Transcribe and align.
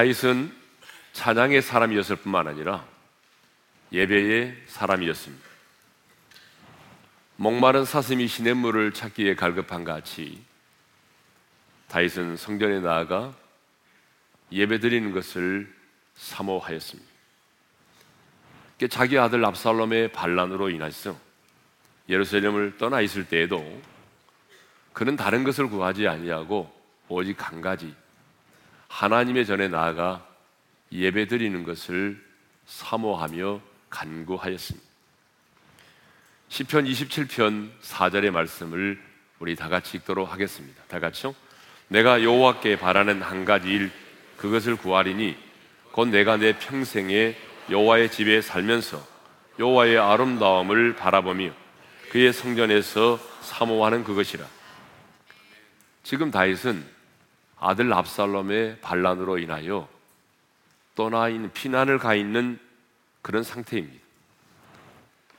다윗은 0.00 0.50
찬양의 1.12 1.60
사람이었을 1.60 2.16
뿐만 2.16 2.48
아니라 2.48 2.86
예배의 3.92 4.56
사람이었습니다. 4.66 5.44
목마른 7.36 7.84
사슴이 7.84 8.26
시냇물을 8.26 8.94
찾기에 8.94 9.34
갈급한 9.34 9.84
같이 9.84 10.42
다윗은 11.88 12.38
성전에 12.38 12.80
나아가 12.80 13.34
예배드리는 14.50 15.12
것을 15.12 15.70
사모하였습니다. 16.14 17.10
자기 18.88 19.18
아들 19.18 19.44
압살롬의 19.44 20.12
반란으로 20.12 20.70
인해서 20.70 21.14
예루살렘을 22.08 22.78
떠나 22.78 23.02
있을 23.02 23.28
때에도 23.28 23.82
그는 24.94 25.16
다른 25.16 25.44
것을 25.44 25.68
구하지 25.68 26.08
아니하고 26.08 26.74
오직 27.10 27.46
한 27.46 27.60
가지 27.60 27.94
하나님의 28.90 29.46
전에 29.46 29.68
나아가 29.68 30.26
예배 30.92 31.28
드리는 31.28 31.62
것을 31.62 32.22
사모하며 32.66 33.60
간구하였습니다. 33.88 34.86
시편 36.48 36.84
27편 36.84 37.70
4절의 37.80 38.30
말씀을 38.30 39.00
우리 39.38 39.54
다 39.54 39.68
같이 39.68 39.96
읽도록 39.96 40.30
하겠습니다. 40.30 40.82
다 40.88 40.98
같이요. 40.98 41.34
내가 41.88 42.22
여호와께 42.22 42.78
바라는 42.78 43.22
한 43.22 43.44
가지 43.44 43.68
일 43.68 43.90
그것을 44.36 44.76
구하리니 44.76 45.36
곧 45.92 46.08
내가 46.08 46.36
내 46.36 46.58
평생에 46.58 47.36
여호와의 47.70 48.10
집에 48.10 48.40
살면서 48.42 49.02
여호와의 49.60 49.98
아름다움을 49.98 50.96
바라보며 50.96 51.52
그의 52.10 52.32
성전에서 52.32 53.20
사모하는 53.42 54.02
그것이라. 54.02 54.44
지금 56.02 56.32
다윗은 56.32 56.99
아들 57.60 57.92
압살롬의 57.92 58.80
반란으로 58.80 59.38
인하여 59.38 59.88
떠나 60.94 61.28
있는 61.28 61.52
피난을 61.52 61.98
가 61.98 62.14
있는 62.14 62.58
그런 63.22 63.42
상태입니다. 63.42 64.02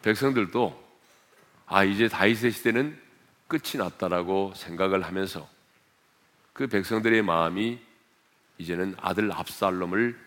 백성들도 0.03 0.81
아 1.65 1.83
이제 1.83 2.07
다윗의 2.07 2.51
시대는 2.51 2.99
끝이 3.47 3.77
났다라고 3.77 4.53
생각을 4.55 5.03
하면서 5.03 5.49
그 6.53 6.67
백성들의 6.67 7.21
마음이 7.23 7.79
이제는 8.59 8.95
아들 8.99 9.31
압살롬을 9.31 10.17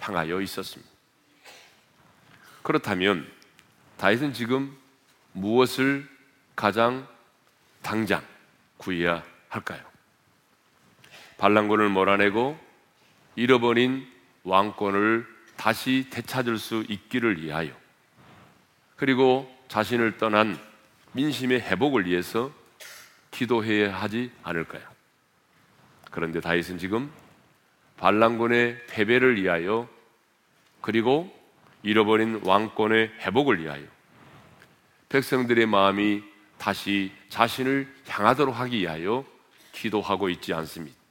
향하여 0.00 0.40
있었습니다. 0.40 0.90
그렇다면 2.62 3.30
다윗은 3.98 4.32
지금 4.32 4.76
무엇을 5.32 6.08
가장 6.56 7.06
당장 7.82 8.22
구해야 8.78 9.22
할까요? 9.48 9.95
반란군을 11.38 11.88
몰아내고 11.88 12.58
잃어버린 13.36 14.06
왕권을 14.44 15.26
다시 15.56 16.06
되찾을 16.10 16.58
수 16.58 16.84
있기를 16.88 17.42
위하여 17.42 17.72
그리고 18.96 19.52
자신을 19.68 20.16
떠난 20.18 20.58
민심의 21.12 21.60
회복을 21.60 22.06
위해서 22.06 22.50
기도해야 23.30 23.94
하지 23.94 24.30
않을까요? 24.42 24.82
그런데 26.10 26.40
다윗은 26.40 26.78
지금 26.78 27.10
반란군의 27.98 28.86
패배를 28.86 29.42
위하여 29.42 29.88
그리고 30.80 31.34
잃어버린 31.82 32.40
왕권의 32.44 33.12
회복을 33.20 33.60
위하여 33.60 33.84
백성들의 35.08 35.66
마음이 35.66 36.22
다시 36.58 37.12
자신을 37.28 37.92
향하도록 38.08 38.58
하기 38.58 38.78
위하여 38.78 39.24
기도하고 39.72 40.28
있지 40.30 40.54
않습니다. 40.54 41.05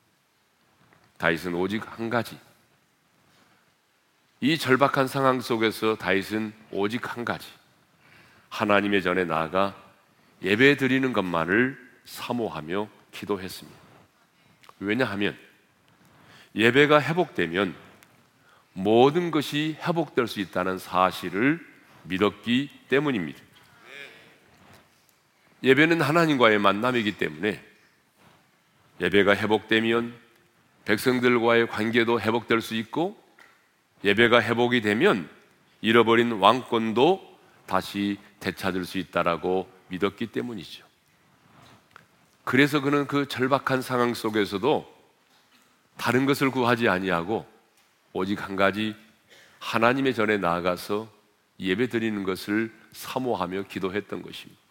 다윗은 1.17 1.53
오직 1.53 1.83
한 1.97 2.09
가지. 2.09 2.37
이 4.41 4.57
절박한 4.57 5.07
상황 5.07 5.41
속에서 5.41 5.95
다윗은 5.95 6.53
오직 6.71 7.15
한 7.15 7.25
가지. 7.25 7.47
하나님의 8.49 9.01
전에 9.01 9.25
나아가 9.25 9.75
예배 10.41 10.77
드리는 10.77 11.13
것만을 11.13 11.77
사모하며 12.05 12.87
기도했습니다. 13.11 13.79
왜냐하면 14.79 15.37
예배가 16.53 17.01
회복되면 17.01 17.75
모든 18.73 19.31
것이 19.31 19.77
회복될 19.81 20.27
수 20.27 20.39
있다는 20.39 20.77
사실을 20.77 21.65
믿었기 22.03 22.69
때문입니다. 22.89 23.39
예배는 25.63 26.01
하나님과의 26.01 26.59
만남이기 26.59 27.17
때문에 27.17 27.63
예배가 29.01 29.35
회복되면 29.35 30.24
백성들과의 30.85 31.67
관계도 31.67 32.21
회복될 32.21 32.61
수 32.61 32.75
있고 32.75 33.17
예배가 34.03 34.41
회복이 34.41 34.81
되면 34.81 35.29
잃어버린 35.81 36.33
왕권도 36.33 37.37
다시 37.65 38.17
되찾을 38.39 38.85
수 38.85 38.97
있다라고 38.97 39.69
믿었기 39.87 40.27
때문이죠. 40.27 40.85
그래서 42.43 42.79
그는 42.79 43.07
그 43.07 43.27
절박한 43.27 43.81
상황 43.81 44.13
속에서도 44.13 44.93
다른 45.97 46.25
것을 46.25 46.51
구하지 46.51 46.87
아니하고 46.89 47.45
오직 48.13 48.43
한 48.43 48.55
가지 48.55 48.95
하나님의 49.59 50.13
전에 50.13 50.37
나아가서 50.37 51.11
예배 51.59 51.87
드리는 51.87 52.23
것을 52.23 52.71
사모하며 52.91 53.63
기도했던 53.63 54.21
것입니다. 54.21 54.61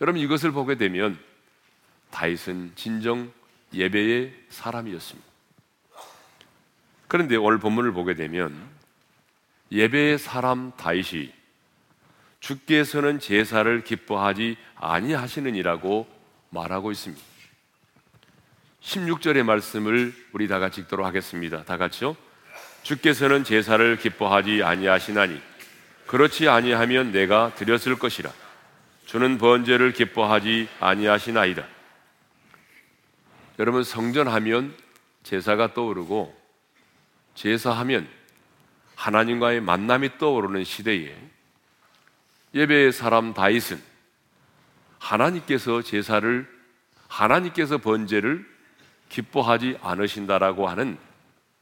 여러분 0.00 0.20
이것을 0.20 0.52
보게 0.52 0.76
되면 0.76 1.18
다윗은 2.10 2.72
진정 2.76 3.32
예배의 3.72 4.34
사람이었습니다. 4.48 5.28
그런데 7.08 7.36
오늘 7.36 7.58
본문을 7.58 7.92
보게 7.92 8.14
되면 8.14 8.54
예배의 9.70 10.18
사람 10.18 10.72
다윗이 10.76 11.32
주께서는 12.40 13.18
제사를 13.18 13.82
기뻐하지 13.82 14.56
아니하시느니라고 14.76 16.06
말하고 16.50 16.92
있습니다. 16.92 17.22
16절의 18.82 19.42
말씀을 19.42 20.14
우리 20.32 20.46
다 20.46 20.58
같이 20.58 20.80
읽도록 20.82 21.04
하겠습니다. 21.06 21.64
다 21.64 21.76
같이요. 21.76 22.16
주께서는 22.82 23.42
제사를 23.42 23.96
기뻐하지 23.96 24.62
아니하시나니 24.62 25.40
그렇지 26.06 26.48
아니하면 26.48 27.10
내가 27.10 27.52
드렸을 27.56 27.98
것이라. 27.98 28.30
주는 29.06 29.38
번제를 29.38 29.92
기뻐하지 29.92 30.68
아니하시나이다. 30.78 31.75
여러분 33.58 33.84
성전하면 33.84 34.76
제사가 35.22 35.72
떠오르고 35.72 36.36
제사하면 37.34 38.06
하나님과의 38.96 39.60
만남이 39.60 40.18
떠오르는 40.18 40.64
시대에 40.64 41.16
예배의 42.54 42.92
사람 42.92 43.34
다윗은 43.34 43.82
하나님께서 44.98 45.82
제사를 45.82 46.46
하나님께서 47.08 47.78
번제를 47.78 48.46
기뻐하지 49.08 49.78
않으신다라고 49.82 50.68
하는 50.68 50.98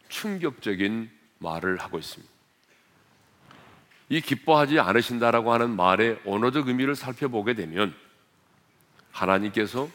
충격적인 0.09 1.10
말을 1.38 1.78
하고 1.78 1.99
있습니다. 1.99 2.33
이 4.09 4.21
기뻐하지 4.21 4.81
않으신다라고 4.81 5.53
하는 5.53 5.75
말의 5.77 6.21
언어적 6.27 6.69
의미를 6.69 6.94
살펴보게 6.94 7.54
되면 7.54 7.94
하나님께서 9.10 9.88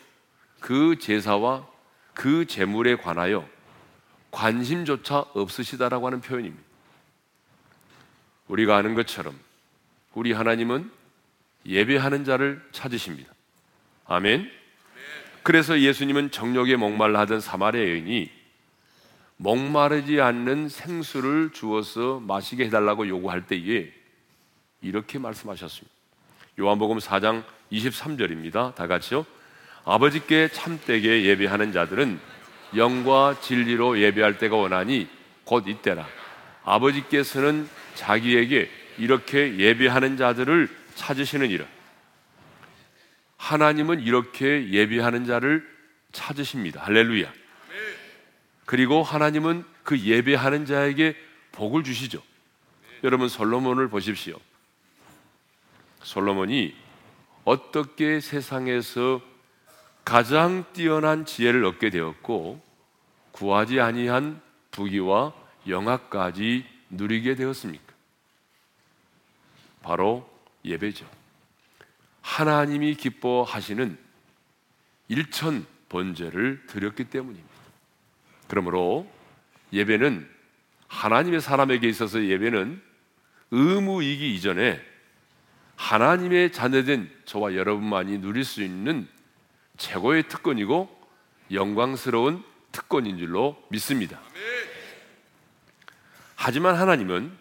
그 0.59 0.98
제사와 1.00 1.68
그 2.19 2.46
제물에 2.46 2.97
관하여 2.97 3.47
관심조차 4.30 5.19
없으시다라고 5.19 6.07
하는 6.07 6.19
표현입니다. 6.19 6.62
우리가 8.49 8.76
아는 8.76 8.94
것처럼 8.94 9.40
우리 10.16 10.34
하나님은 10.34 10.91
예배하는 11.66 12.26
자를 12.26 12.61
찾으십니다. 12.73 13.34
아멘. 14.05 14.52
그래서 15.44 15.79
예수님은 15.79 16.32
정욕에 16.32 16.76
목말라 16.76 17.22
하던 17.22 17.40
사마리아 17.40 17.84
여인이 17.84 18.29
목마르지 19.38 20.20
않는 20.20 20.67
생수를 20.67 21.52
주어서 21.53 22.20
마시게 22.20 22.66
해달라고 22.66 23.08
요구할 23.08 23.47
때에 23.47 23.94
이렇게 24.82 25.20
말씀하셨습니다. 25.20 25.96
요한복음 26.59 26.97
4장 26.97 27.46
23절입니다. 27.72 28.76
다 28.76 28.88
같이요. 28.88 29.26
아버지께 29.90 30.50
참되게 30.50 31.24
예배하는 31.26 31.72
자들은 31.72 32.20
영과 32.76 33.36
진리로 33.41 34.00
예배할 34.00 34.38
때가 34.38 34.56
원하니 34.56 35.08
곧 35.46 35.68
이때라. 35.68 36.08
아버지께서는 36.64 37.68
자기에게 37.96 38.70
이렇게 39.00 39.58
예배하는 39.58 40.16
자들을 40.16 40.70
찾으시느니라. 40.94 41.66
하나님은 43.38 44.02
이렇게 44.02 44.70
예배하는 44.70 45.26
자를 45.26 45.68
찾으십니다. 46.12 46.84
할렐루야. 46.84 47.34
그리고 48.66 49.02
하나님은 49.02 49.66
그 49.82 50.00
예배하는 50.00 50.68
자에게 50.68 51.16
복을 51.52 51.84
주시죠. 51.84 52.22
여러분 53.03 53.28
솔로몬을 53.28 53.88
보십시오. 53.88 54.38
솔로몬이 56.03 56.76
어떻게 57.44 58.20
세상에서 58.20 59.28
가장 60.09 60.66
뛰어난 60.73 61.23
지혜를 61.23 61.64
얻게 61.66 61.91
되었고 61.91 62.59
구하지 63.32 63.79
아니한 63.79 64.41
부귀와 64.72 65.34
영화까지 65.67 66.66
누리게 66.90 67.35
되었습니까? 67.35 67.94
바로 69.84 70.28
예배죠. 70.66 71.08
하나님이 72.23 72.96
기뻐하시는 72.96 74.00
일천 75.09 75.67
번제를 75.90 76.66
드렸기 76.66 77.03
때문입니다. 77.03 77.56
그러므로 78.47 79.08
예배는 79.72 80.28
하나님의 80.88 81.40
사람에게 81.40 81.88
있어서 81.88 82.26
예배는 82.26 82.82
의무이기 83.52 84.34
이전에 84.34 84.82
하나님의 85.76 86.52
자녀된 86.52 87.11
저와 87.26 87.53
여러분만이 87.53 88.17
누릴 88.22 88.44
수 88.44 88.64
있는 88.64 89.08
최고의 89.79 90.28
특권이고 90.28 90.87
영광스러운 91.52 92.43
특권인 92.72 93.17
줄로 93.17 93.61
믿습니다. 93.70 94.22
하지만 96.35 96.76
하나님은 96.76 97.35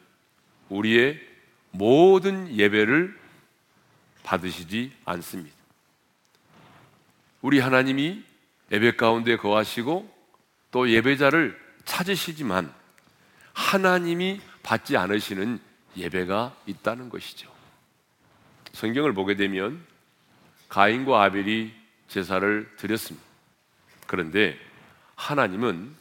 우리의 0.71 1.21
모든 1.71 2.57
예배를 2.57 3.19
받으시지 4.23 4.93
않습니다. 5.05 5.57
우리 7.43 7.61
하나님이 7.61 8.25
예배 8.73 8.97
가운데 8.97 9.37
거하시고 9.37 10.17
또 10.71 10.91
예배자를 10.91 11.59
찾으시지만 11.85 12.73
하나님이 13.53 14.41
받지 14.63 14.97
않으시는 14.97 15.61
예배가 15.97 16.55
있다는 16.67 17.09
것이죠. 17.09 17.51
성경을 18.73 19.13
보게 19.13 19.35
되면 19.35 19.85
가인과 20.69 21.25
아벨이 21.25 21.78
제사를 22.09 22.71
드렸습니다. 22.77 23.27
그런데 24.07 24.59
하나님은 25.15 25.95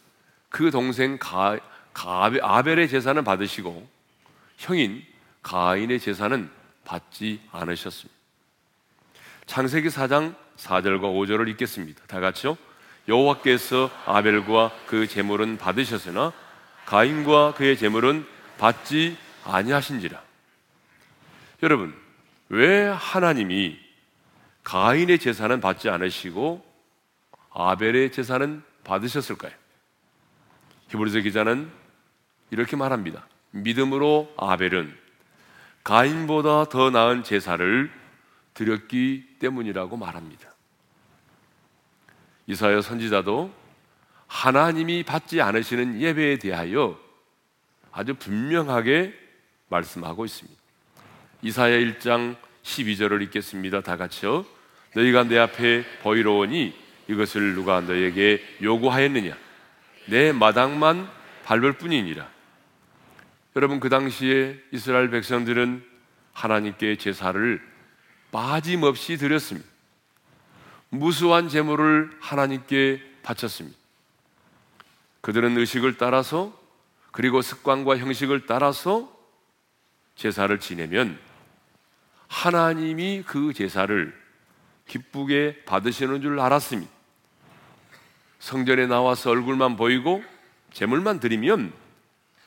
그 0.49 0.71
동생 0.71 1.17
가, 1.17 1.59
가, 1.93 2.31
아벨의 2.41 2.87
제사는 2.87 3.23
받으시고 3.23 3.87
형인 4.57 5.03
가인의 5.43 5.99
제사는 5.99 6.49
받지 6.85 7.41
않으셨습니다. 7.51 8.17
창세기 9.45 9.89
4장 9.89 10.35
4절과 10.57 11.01
5절을 11.01 11.47
읽겠습니다. 11.49 12.03
다 12.07 12.19
같이요. 12.19 12.57
여호와께서 13.07 13.89
아벨과 14.05 14.71
그 14.87 15.07
제물은 15.07 15.57
받으셨으나 15.57 16.33
가인과 16.85 17.53
그의 17.53 17.77
제물은 17.77 18.25
받지 18.57 19.17
아니하신지라. 19.45 20.21
여러분, 21.63 21.95
왜 22.49 22.87
하나님이 22.87 23.86
가인의 24.67 25.19
제사는 25.19 25.61
받지 25.61 25.87
않으시고 25.87 26.61
아벨의 27.51 28.11
제사는 28.11 28.61
받으셨을까요? 28.83 29.53
히브리서 30.89 31.21
기자는 31.21 31.71
이렇게 32.51 32.75
말합니다. 32.75 33.25
믿음으로 33.51 34.29
아벨은 34.35 34.93
가인보다 35.85 36.65
더 36.65 36.89
나은 36.89 37.23
제사를 37.23 37.89
드렸기 38.55 39.37
때문이라고 39.39 39.95
말합니다. 39.95 40.53
이사야 42.47 42.81
선지자도 42.81 43.53
하나님이 44.27 45.03
받지 45.03 45.39
않으시는 45.41 46.01
예배에 46.01 46.39
대하여 46.39 46.99
아주 47.93 48.15
분명하게 48.15 49.17
말씀하고 49.69 50.25
있습니다. 50.25 50.61
이사야 51.43 51.77
1장 51.77 52.35
12절을 52.63 53.21
읽겠습니다. 53.23 53.79
다 53.79 53.95
같이요. 53.95 54.56
너희가 54.97 55.25
내 55.25 55.37
앞에 55.37 55.85
보이러 56.01 56.33
오니 56.33 56.73
이것을 57.07 57.53
누가 57.53 57.81
너에게 57.81 58.43
요구하였느냐? 58.63 59.37
내 60.07 60.31
마당만 60.31 61.07
밟을 61.45 61.73
뿐이니라. 61.73 62.27
여러분 63.55 63.79
그 63.79 63.89
당시에 63.89 64.59
이스라엘 64.71 65.09
백성들은 65.11 65.83
하나님께 66.33 66.97
제사를 66.97 67.61
빠짐없이 68.31 69.17
드렸습니다. 69.17 69.67
무수한 70.89 71.47
제물을 71.47 72.11
하나님께 72.19 73.01
바쳤습니다. 73.21 73.77
그들은 75.21 75.57
의식을 75.57 75.97
따라서 75.97 76.57
그리고 77.11 77.41
습관과 77.41 77.97
형식을 77.97 78.45
따라서 78.47 79.15
제사를 80.15 80.59
지내면 80.59 81.19
하나님이 82.27 83.23
그 83.25 83.53
제사를 83.53 84.26
기쁘게 84.87 85.63
받으시는 85.65 86.21
줄 86.21 86.39
알았습니다. 86.39 86.91
성전에 88.39 88.87
나와서 88.87 89.31
얼굴만 89.31 89.77
보이고 89.77 90.23
제물만 90.71 91.19
드리면 91.19 91.73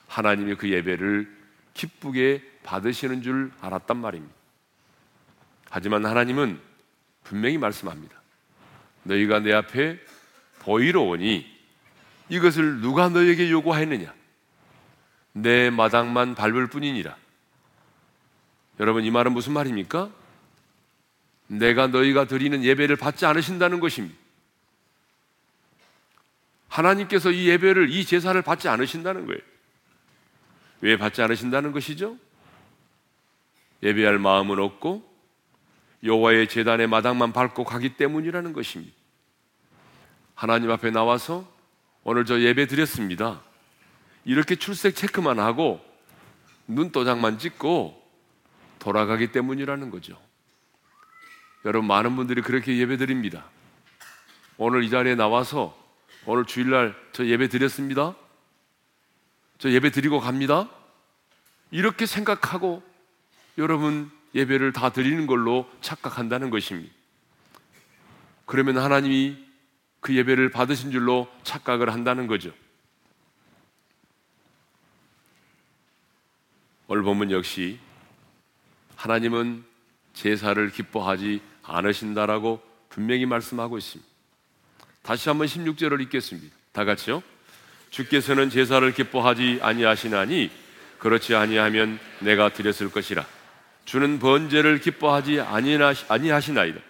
하나님이 0.08 0.54
그 0.56 0.70
예배를 0.70 1.30
기쁘게 1.74 2.42
받으시는 2.62 3.22
줄 3.22 3.52
알았단 3.60 3.96
말입니다. 3.96 4.34
하지만 5.70 6.04
하나님은 6.04 6.60
분명히 7.24 7.58
말씀합니다. 7.58 8.20
너희가 9.04 9.40
내 9.40 9.52
앞에 9.52 9.98
보이러 10.60 11.02
오니 11.02 11.46
이것을 12.28 12.80
누가 12.80 13.08
너에게 13.08 13.50
요구하였느냐? 13.50 14.12
내 15.32 15.70
마당만 15.70 16.34
밟을 16.34 16.68
뿐이니라. 16.68 17.16
여러분 18.80 19.04
이 19.04 19.10
말은 19.10 19.32
무슨 19.32 19.52
말입니까? 19.52 20.10
내가 21.50 21.88
너희가 21.88 22.26
드리는 22.26 22.62
예배를 22.62 22.94
받지 22.94 23.26
않으신다는 23.26 23.80
것입니다. 23.80 24.16
하나님께서 26.68 27.32
이 27.32 27.48
예배를 27.48 27.90
이 27.90 28.04
제사를 28.04 28.40
받지 28.42 28.68
않으신다는 28.68 29.26
거예요. 29.26 29.40
왜 30.80 30.96
받지 30.96 31.20
않으신다는 31.22 31.72
것이죠? 31.72 32.16
예배할 33.82 34.20
마음은 34.20 34.60
없고 34.60 35.02
여호와의 36.04 36.48
제단의 36.48 36.86
마당만 36.86 37.32
밟고 37.32 37.64
가기 37.64 37.96
때문이라는 37.96 38.52
것입니다. 38.52 38.94
하나님 40.36 40.70
앞에 40.70 40.90
나와서 40.92 41.52
오늘 42.04 42.24
저 42.24 42.40
예배 42.40 42.68
드렸습니다. 42.68 43.42
이렇게 44.24 44.54
출석 44.54 44.94
체크만 44.94 45.40
하고 45.40 45.84
눈도장만 46.68 47.38
찍고 47.38 48.00
돌아가기 48.78 49.32
때문이라는 49.32 49.90
거죠. 49.90 50.29
여러분 51.64 51.86
많은 51.88 52.16
분들이 52.16 52.40
그렇게 52.40 52.76
예배 52.78 52.96
드립니다. 52.96 53.44
오늘 54.56 54.82
이 54.84 54.90
자리에 54.90 55.14
나와서 55.14 55.76
오늘 56.26 56.44
주일날 56.44 56.94
저 57.12 57.26
예배 57.26 57.48
드렸습니다. 57.48 58.14
저 59.58 59.70
예배 59.70 59.90
드리고 59.90 60.20
갑니다. 60.20 60.70
이렇게 61.70 62.06
생각하고 62.06 62.82
여러분 63.58 64.10
예배를 64.34 64.72
다 64.72 64.90
드리는 64.90 65.26
걸로 65.26 65.70
착각한다는 65.80 66.50
것입니다. 66.50 66.92
그러면 68.46 68.78
하나님이 68.78 69.46
그 70.00 70.16
예배를 70.16 70.50
받으신 70.50 70.90
줄로 70.90 71.28
착각을 71.42 71.92
한다는 71.92 72.26
거죠. 72.26 72.52
오늘 76.86 77.02
본문 77.02 77.30
역시 77.30 77.78
하나님은 78.96 79.64
제사를 80.12 80.70
기뻐하지 80.70 81.40
않으신다라고 81.70 82.60
분명히 82.88 83.26
말씀하고 83.26 83.78
있습니다. 83.78 84.10
다시 85.02 85.28
한번 85.28 85.46
16절을 85.46 86.00
읽겠습니다. 86.02 86.54
다 86.72 86.84
같이요. 86.84 87.22
주께서는 87.90 88.50
제사를 88.50 88.92
기뻐하지 88.92 89.60
아니하시나니 89.62 90.50
그렇지 90.98 91.34
아니하면 91.34 91.98
내가 92.20 92.50
드렸을 92.50 92.90
것이라. 92.90 93.24
주는 93.84 94.18
번제를 94.18 94.80
기뻐하지 94.80 95.40
아니하시나이다. 95.40 96.80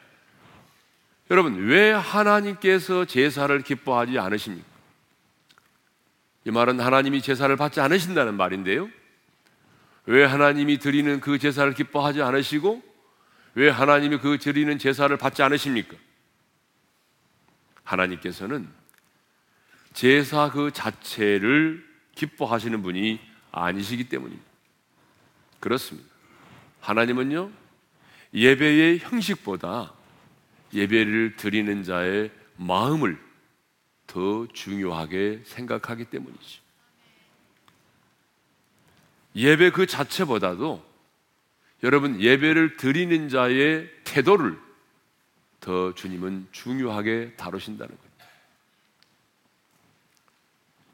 여러분, 1.30 1.68
왜 1.68 1.92
하나님께서 1.92 3.04
제사를 3.04 3.62
기뻐하지 3.62 4.18
않으십니까? 4.18 4.68
이 6.44 6.50
말은 6.50 6.80
하나님이 6.80 7.22
제사를 7.22 7.54
받지 7.56 7.80
않으신다는 7.80 8.36
말인데요. 8.36 8.88
왜 10.06 10.24
하나님이 10.24 10.78
드리는 10.78 11.20
그 11.20 11.38
제사를 11.38 11.72
기뻐하지 11.72 12.22
않으시고 12.22 12.82
왜 13.54 13.68
하나님이 13.68 14.18
그 14.18 14.38
드리는 14.38 14.78
제사를 14.78 15.14
받지 15.16 15.42
않으십니까? 15.42 15.96
하나님께서는 17.84 18.68
제사 19.92 20.50
그 20.50 20.70
자체를 20.70 21.84
기뻐하시는 22.14 22.82
분이 22.82 23.20
아니시기 23.50 24.08
때문입니다. 24.08 24.48
그렇습니다. 25.58 26.08
하나님은요, 26.80 27.50
예배의 28.32 29.00
형식보다 29.00 29.92
예배를 30.72 31.36
드리는 31.36 31.82
자의 31.82 32.30
마음을 32.56 33.18
더 34.06 34.46
중요하게 34.52 35.42
생각하기 35.44 36.06
때문이죠. 36.06 36.60
예배 39.34 39.70
그 39.70 39.86
자체보다도 39.86 40.89
여러분 41.82 42.20
예배를 42.20 42.76
드리는 42.76 43.28
자의 43.28 43.90
태도를 44.04 44.58
더 45.60 45.94
주님은 45.94 46.48
중요하게 46.52 47.34
다루신다는 47.36 47.96
거예요. 47.96 48.10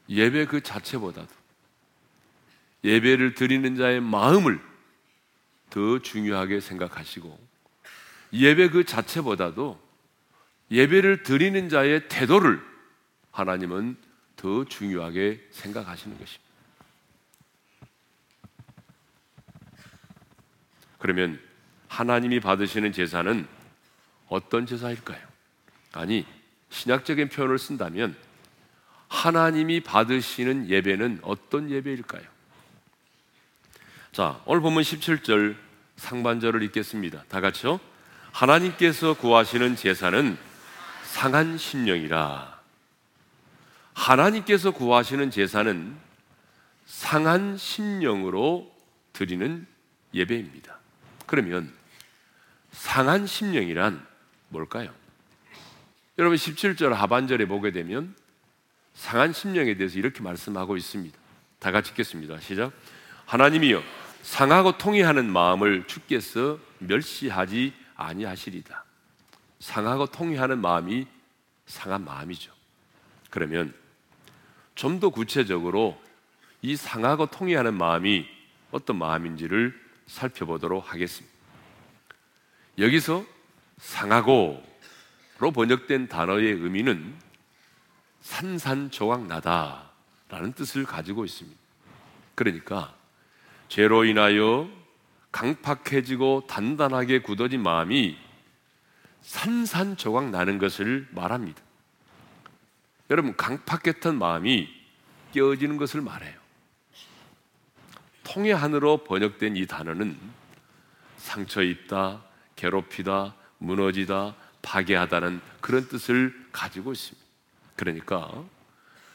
예배 0.08 0.46
그 0.46 0.60
자체보다도 0.60 1.28
예배를 2.84 3.34
드리는 3.34 3.74
자의 3.74 4.00
마음을 4.00 4.60
더 5.70 5.98
중요하게 5.98 6.60
생각하시고 6.60 7.46
예배 8.32 8.68
그 8.70 8.84
자체보다도 8.84 9.80
예배를 10.70 11.22
드리는 11.22 11.68
자의 11.68 12.08
태도를 12.08 12.60
하나님은 13.32 13.96
더 14.36 14.64
중요하게 14.64 15.48
생각하시는 15.50 16.18
것입니다. 16.18 16.45
그러면 20.98 21.40
하나님이 21.88 22.40
받으시는 22.40 22.92
제사는 22.92 23.46
어떤 24.28 24.66
제사일까요? 24.66 25.20
아니, 25.92 26.26
신약적인 26.70 27.28
표현을 27.28 27.58
쓴다면 27.58 28.16
하나님이 29.08 29.80
받으시는 29.80 30.68
예배는 30.68 31.20
어떤 31.22 31.70
예배일까요? 31.70 32.24
자, 34.12 34.40
오늘 34.46 34.60
보면 34.62 34.82
17절 34.82 35.56
상반절을 35.96 36.62
읽겠습니다. 36.64 37.24
다 37.28 37.40
같이요. 37.40 37.80
하나님께서 38.32 39.14
구하시는 39.14 39.76
제사는 39.76 40.36
상한 41.04 41.56
심령이라. 41.56 42.60
하나님께서 43.94 44.72
구하시는 44.72 45.30
제사는 45.30 45.96
상한 46.84 47.56
심령으로 47.56 48.70
드리는 49.12 49.66
예배입니다. 50.12 50.78
그러면 51.26 51.72
상한 52.70 53.26
심령이란 53.26 54.04
뭘까요? 54.48 54.92
여러분 56.18 56.36
17절 56.36 56.90
하반절에 56.90 57.46
보게 57.46 57.72
되면 57.72 58.14
상한 58.94 59.32
심령에 59.32 59.76
대해서 59.76 59.98
이렇게 59.98 60.22
말씀하고 60.22 60.76
있습니다. 60.76 61.16
다 61.58 61.70
같이 61.70 61.90
읽겠습니다. 61.90 62.40
시작. 62.40 62.72
하나님이여 63.26 63.82
상하고 64.22 64.78
통해하는 64.78 65.30
마음을 65.30 65.86
주께서 65.86 66.58
멸시하지 66.78 67.74
아니하시리다. 67.96 68.84
상하고 69.60 70.06
통해하는 70.06 70.60
마음이 70.60 71.06
상한 71.66 72.04
마음이죠. 72.04 72.52
그러면 73.30 73.74
좀 74.74 75.00
더 75.00 75.08
구체적으로 75.10 76.00
이 76.62 76.76
상하고 76.76 77.26
통해하는 77.26 77.74
마음이 77.74 78.26
어떤 78.70 78.96
마음인지를 78.96 79.85
살펴보도록 80.06 80.92
하겠습니다. 80.92 81.34
여기서 82.78 83.24
상하고로 83.78 84.62
번역된 85.54 86.08
단어의 86.08 86.52
의미는 86.52 87.14
산산조각나다라는 88.20 90.52
뜻을 90.54 90.84
가지고 90.84 91.24
있습니다. 91.24 91.58
그러니까 92.34 92.94
죄로 93.68 94.04
인하여 94.04 94.68
강팍해지고 95.32 96.44
단단하게 96.48 97.20
굳어진 97.20 97.62
마음이 97.62 98.18
산산조각 99.22 100.30
나는 100.30 100.58
것을 100.58 101.08
말합니다. 101.10 101.60
여러분 103.10 103.36
강팍했던 103.36 104.18
마음이 104.18 104.68
깨어지는 105.32 105.76
것을 105.76 106.00
말해요. 106.00 106.45
통의 108.26 108.52
한으로 108.52 109.04
번역된 109.04 109.56
이 109.56 109.66
단어는 109.66 110.18
상처 111.16 111.62
입다, 111.62 112.24
괴롭히다, 112.56 113.36
무너지다, 113.58 114.34
파괴하다는 114.62 115.40
그런 115.60 115.88
뜻을 115.88 116.34
가지고 116.50 116.92
있습니다. 116.92 117.24
그러니까 117.76 118.44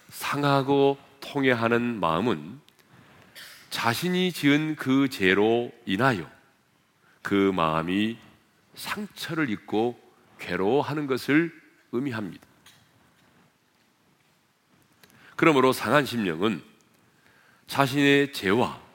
상하고 0.09 0.97
통해하는 1.19 1.99
마음은 1.99 2.61
자신이 3.69 4.31
지은 4.31 4.77
그 4.77 5.09
죄로 5.09 5.73
인하여 5.85 6.29
그 7.21 7.51
마음이 7.53 8.17
상처를 8.75 9.49
입고 9.49 9.99
괴로워하는 10.39 11.05
것을 11.07 11.53
의미합니다. 11.91 12.47
그러므로 15.35 15.73
상한 15.73 16.05
심령은 16.05 16.63
자신의 17.67 18.31
죄와 18.31 18.90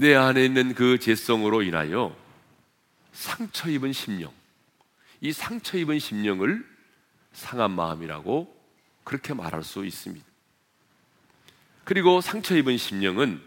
내 0.00 0.14
안에 0.14 0.44
있는 0.44 0.74
그 0.74 1.00
죄성으로 1.00 1.62
인하여 1.62 2.16
상처 3.12 3.68
입은 3.68 3.92
심령, 3.92 4.32
이 5.20 5.32
상처 5.32 5.76
입은 5.76 5.98
심령을 5.98 6.64
상한 7.32 7.72
마음이라고 7.72 8.56
그렇게 9.02 9.34
말할 9.34 9.64
수 9.64 9.84
있습니다. 9.84 10.24
그리고 11.82 12.20
상처 12.20 12.56
입은 12.56 12.76
심령은 12.76 13.42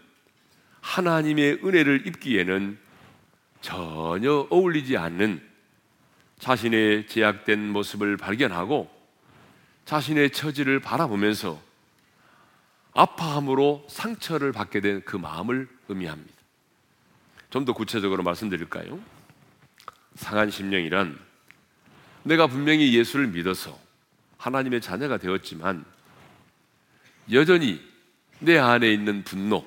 하나님의 0.82 1.60
은혜를 1.64 2.06
입기에는 2.06 2.78
전혀 3.62 4.46
어울리지 4.50 4.98
않는 4.98 5.40
자신의 6.38 7.06
제약된 7.06 7.70
모습을 7.70 8.18
발견하고 8.18 8.90
자신의 9.86 10.32
처지를 10.32 10.80
바라보면서 10.80 11.58
아파함으로 12.92 13.86
상처를 13.88 14.52
받게 14.52 14.82
된 14.82 15.00
그 15.06 15.16
마음을 15.16 15.66
의미합니다. 15.88 16.41
좀 17.52 17.66
더 17.66 17.74
구체적으로 17.74 18.22
말씀드릴까요? 18.22 18.98
상한 20.14 20.50
심령이란 20.50 21.18
내가 22.22 22.46
분명히 22.46 22.96
예수를 22.96 23.26
믿어서 23.26 23.78
하나님의 24.38 24.80
자녀가 24.80 25.18
되었지만 25.18 25.84
여전히 27.30 27.80
내 28.38 28.58
안에 28.58 28.90
있는 28.90 29.22
분노, 29.22 29.66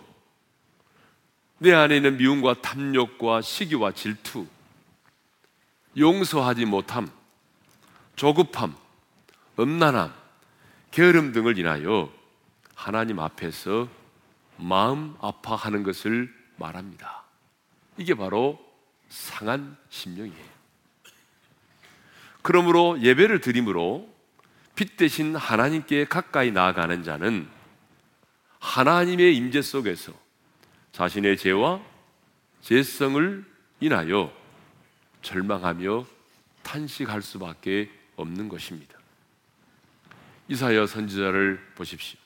내 1.59 1.73
안에 1.73 1.97
있는 1.97 2.17
미움과 2.17 2.61
탐욕과 2.61 3.41
시기와 3.41 3.91
질투, 3.91 4.47
용서하지 5.95 6.65
못함, 6.65 7.09
조급함, 8.15 8.75
음란함, 9.59 10.11
게으름 10.89 11.33
등을 11.33 11.59
인하여 11.59 12.11
하나님 12.73 13.19
앞에서 13.19 13.87
마음 14.57 15.15
아파하는 15.21 15.83
것을 15.83 16.33
말합니다. 16.57 17.24
이게 17.97 18.13
바로 18.13 18.59
상한 19.09 19.77
심령이에요. 19.89 20.55
그러므로 22.41 23.01
예배를 23.01 23.41
드림으로 23.41 24.13
빛 24.75 24.97
대신 24.97 25.35
하나님께 25.35 26.05
가까이 26.05 26.51
나아가는 26.51 27.03
자는 27.03 27.47
하나님의 28.59 29.35
임재 29.37 29.61
속에서 29.61 30.11
자신의 30.91 31.37
죄와 31.37 31.81
죄성을 32.61 33.45
인하여 33.79 34.33
절망하며 35.21 36.05
탄식할 36.63 37.21
수밖에 37.21 37.89
없는 38.15 38.49
것입니다. 38.49 38.97
이사야 40.47 40.85
선지자를 40.85 41.73
보십시오. 41.75 42.19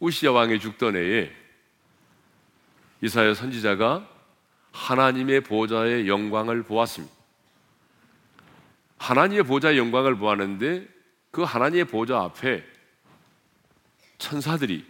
우시야 0.00 0.30
왕의 0.30 0.60
죽던 0.60 0.96
해에 0.96 1.30
이사야 3.02 3.34
선지자가 3.34 4.08
하나님의 4.72 5.42
보좌의 5.42 6.08
영광을 6.08 6.62
보았습니다. 6.62 7.14
하나님의 8.98 9.44
보좌의 9.44 9.78
영광을 9.78 10.16
보았는데 10.16 10.86
그 11.30 11.42
하나님의 11.42 11.84
보좌 11.86 12.20
앞에 12.20 12.64
천사들이 14.18 14.84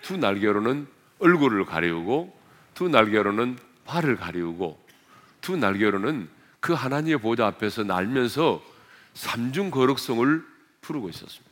두 0.00 0.16
날개로는 0.16 0.86
얼굴을 1.18 1.66
가리우고 1.66 2.36
두 2.74 2.88
날개로는 2.88 3.58
발을 3.84 4.16
가리우고 4.16 4.82
두 5.40 5.56
날개로는 5.56 6.28
그 6.60 6.72
하나님의 6.72 7.18
보좌 7.18 7.46
앞에서 7.46 7.84
날면서 7.84 8.62
삼중 9.14 9.70
거룩성을 9.70 10.44
부르고 10.80 11.08
있었습니다. 11.10 11.50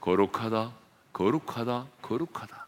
거룩하다, 0.00 0.72
거룩하다, 1.12 1.86
거룩하다. 2.02 2.66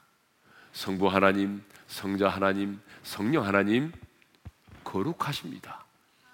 성부 0.72 1.08
하나님, 1.08 1.62
성자 1.86 2.28
하나님, 2.28 2.80
성령 3.02 3.44
하나님, 3.44 3.92
거룩하십니다. 4.87 5.85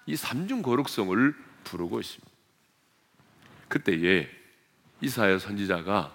이 0.05 0.15
삼중 0.15 0.61
거룩성을 0.61 1.35
부르고 1.63 1.99
있습니다. 1.99 2.31
그때에 3.67 4.29
이사야 5.01 5.39
선지자가 5.39 6.13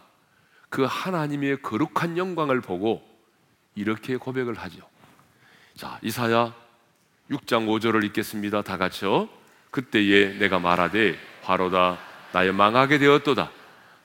그 0.68 0.84
하나님의 0.84 1.62
거룩한 1.62 2.16
영광을 2.16 2.60
보고 2.60 3.02
이렇게 3.74 4.16
고백을 4.16 4.54
하죠. 4.54 4.88
자, 5.74 5.98
이사야 6.02 6.54
6장 7.30 7.66
5절을 7.66 8.04
읽겠습니다. 8.06 8.62
다 8.62 8.76
같이요. 8.78 9.28
그때에 9.70 10.38
내가 10.38 10.58
말하되 10.58 11.18
화로다 11.42 11.98
나의 12.32 12.52
망하게 12.52 12.98
되었도다. 12.98 13.50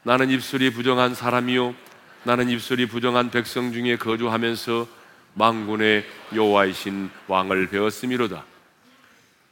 나는 0.03 0.29
입술이 0.29 0.73
부정한 0.73 1.15
사람이요 1.15 1.75
나는 2.23 2.49
입술이 2.49 2.87
부정한 2.87 3.31
백성 3.31 3.71
중에 3.71 3.97
거주하면서 3.97 5.02
망군의 5.33 6.05
여호와이신 6.33 7.09
왕을 7.27 7.67
배웠음이로다. 7.67 8.45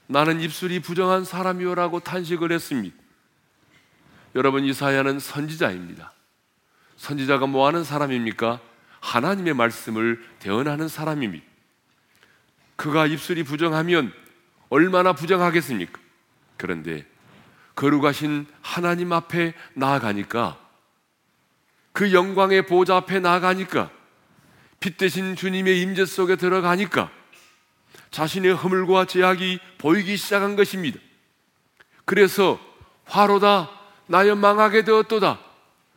나는 0.08 0.42
입술이 0.42 0.80
부정한 0.82 1.24
사람이요라고 1.24 2.02
탄식을 2.02 2.52
했습니다. 2.52 2.96
여러분 4.36 4.64
이사야는 4.64 5.20
선지자입니다. 5.20 6.12
선지자가 6.98 7.48
뭐 7.48 7.68
하는 7.68 7.84
사람입니까? 7.84 8.60
하나님의 9.00 9.54
말씀을 9.54 10.24
대언하는 10.40 10.88
사람입니다. 10.88 11.46
그가 12.76 13.08
입술이 13.08 13.44
부정하면 13.44 14.14
얼마나 14.70 15.14
부정하겠습니까? 15.14 16.00
그런데 16.58 17.06
거룩하신 17.76 18.46
하나님 18.62 19.12
앞에 19.14 19.54
나아가니까 19.74 20.58
그 21.94 22.14
영광의 22.14 22.68
보좌 22.68 22.98
앞에 22.98 23.20
나아가니까 23.20 23.92
빛 24.82 24.98
대신 24.98 25.38
주님의 25.38 25.82
임재 25.82 26.06
속에 26.06 26.36
들어가니까 26.36 27.10
자신의 28.10 28.54
허물과 28.56 29.06
제약이 29.06 29.60
보이기 29.78 30.18
시작한 30.18 30.58
것입니다. 30.58 31.00
그래서 32.04 32.60
화로다 33.06 33.70
나여 34.08 34.36
망하게 34.36 34.84
되었도다 34.84 35.40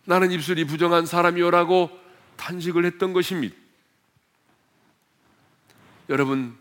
나는 0.05 0.31
입술이 0.31 0.65
부정한 0.67 1.07
사람이오라고 1.07 1.91
탄식을 2.37 2.85
했던 2.85 3.13
것입니다. 3.13 3.57
여러분 6.09 6.57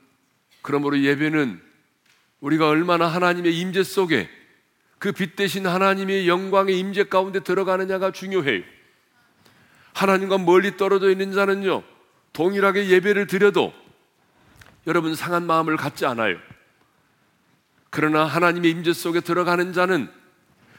그러므로 0.63 0.99
예배는 0.99 1.61
우리가 2.39 2.67
얼마나 2.67 3.05
하나님의 3.05 3.55
임재 3.59 3.83
속에 3.83 4.27
그 5.03 5.11
빛 5.11 5.35
대신 5.35 5.67
하나님의 5.67 6.29
영광의 6.29 6.79
임재 6.79 7.03
가운데 7.09 7.41
들어가느냐가 7.41 8.11
중요해요. 8.11 8.63
하나님과 9.91 10.37
멀리 10.37 10.77
떨어져 10.77 11.11
있는 11.11 11.33
자는요, 11.33 11.83
동일하게 12.33 12.89
예배를 12.89 13.27
드려도 13.27 13.73
여러분 14.87 15.15
상한 15.15 15.45
마음을 15.45 15.77
갖지 15.77 16.05
않아요. 16.05 16.37
그러나 17.89 18.25
하나님의 18.25 18.71
임재 18.71 18.91
속에 18.91 19.21
들어가는 19.21 19.71
자는 19.71 20.09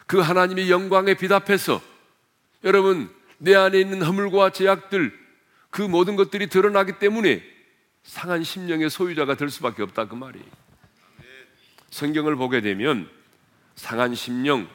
그 0.07 0.19
하나님의 0.19 0.69
빛 1.15 1.31
앞에서 1.33 1.81
여러분 2.65 3.09
내 3.39 3.55
안에 3.55 3.81
있는 3.81 4.03
허물과 4.03 4.51
제약들 4.51 5.17
그 5.71 5.83
모든 5.83 6.17
것들이 6.17 6.49
드러나기 6.49 6.99
때문에 6.99 7.43
상한 8.03 8.43
심령의 8.43 8.91
소유자가 8.91 9.37
될 9.37 9.49
수밖에 9.49 9.83
없다 9.83 10.07
그 10.07 10.15
말이에요. 10.15 10.47
성경을 11.91 12.37
보게 12.37 12.61
되면 12.61 13.09
상한 13.77 14.15
심령, 14.15 14.69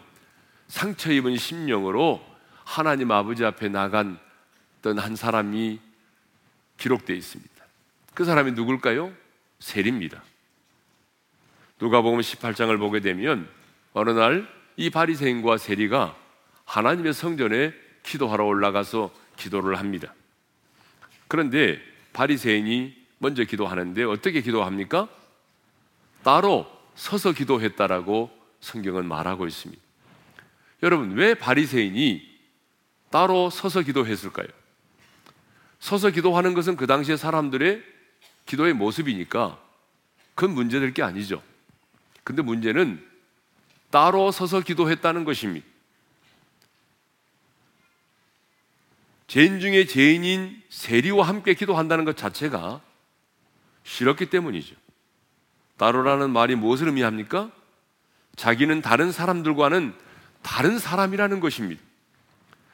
상처 0.68 1.12
입은 1.12 1.38
심령으로 1.38 2.26
하나님 2.64 3.12
아버지 3.12 3.44
앞에 3.44 3.68
나간 3.70 4.20
한 4.98 5.16
사람이 5.16 5.80
기록되어 6.80 7.16
있습니다. 7.16 7.66
그 8.14 8.26
사람이 8.26 8.54
누굴까요? 8.54 9.14
셀입니다. 9.60 10.24
누가복음 11.80 12.20
18장을 12.20 12.78
보게 12.80 13.00
되면 13.00 13.48
어느 13.94 14.10
날 14.10 14.60
이 14.80 14.90
바리새인과 14.90 15.58
세리가 15.58 16.16
하나님의 16.64 17.14
성전에 17.14 17.74
기도하러 18.04 18.46
올라가서 18.46 19.14
기도를 19.36 19.78
합니다. 19.78 20.14
그런데 21.28 21.82
바리새인이 22.14 22.96
먼저 23.18 23.44
기도하는데 23.44 24.02
어떻게 24.06 24.40
기도합니까? 24.40 25.10
따로 26.24 26.66
서서 26.96 27.34
기도했다라고 27.34 28.32
성경은 28.62 29.06
말하고 29.06 29.48
있습니다. 29.48 29.82
여러분, 30.84 31.12
왜 31.18 31.34
바리새인이 31.34 32.26
따로 33.10 33.50
서서 33.50 33.82
기도했을까요? 33.82 34.48
서서 35.80 36.10
기도하는 36.12 36.54
것은 36.54 36.76
그 36.76 36.88
당시의 36.88 37.18
사람들의 37.18 37.84
기도의 38.46 38.74
모습이니까 38.74 39.60
그건 40.36 40.56
문제될 40.56 40.94
게 40.94 41.04
아니죠. 41.04 41.42
근데 42.24 42.42
문제는 42.42 43.06
따로 43.90 44.32
서서 44.32 44.62
기도했다는 44.62 45.24
것입니다. 45.24 45.66
죄인 49.28 49.60
중에 49.60 49.86
죄인인 49.86 50.62
세리와 50.70 51.28
함께 51.28 51.54
기도한다는 51.54 52.04
것 52.04 52.18
자체가 52.18 52.82
싫었기 53.84 54.30
때문이죠. 54.30 54.76
따로라는 55.78 56.32
말이 56.32 56.56
무엇을 56.56 56.88
의미합니까? 56.88 57.52
자기는 58.36 58.82
다른 58.82 59.12
사람들과는 59.12 59.94
다른 60.42 60.80
사람이라는 60.80 61.40
것입니다. 61.40 61.82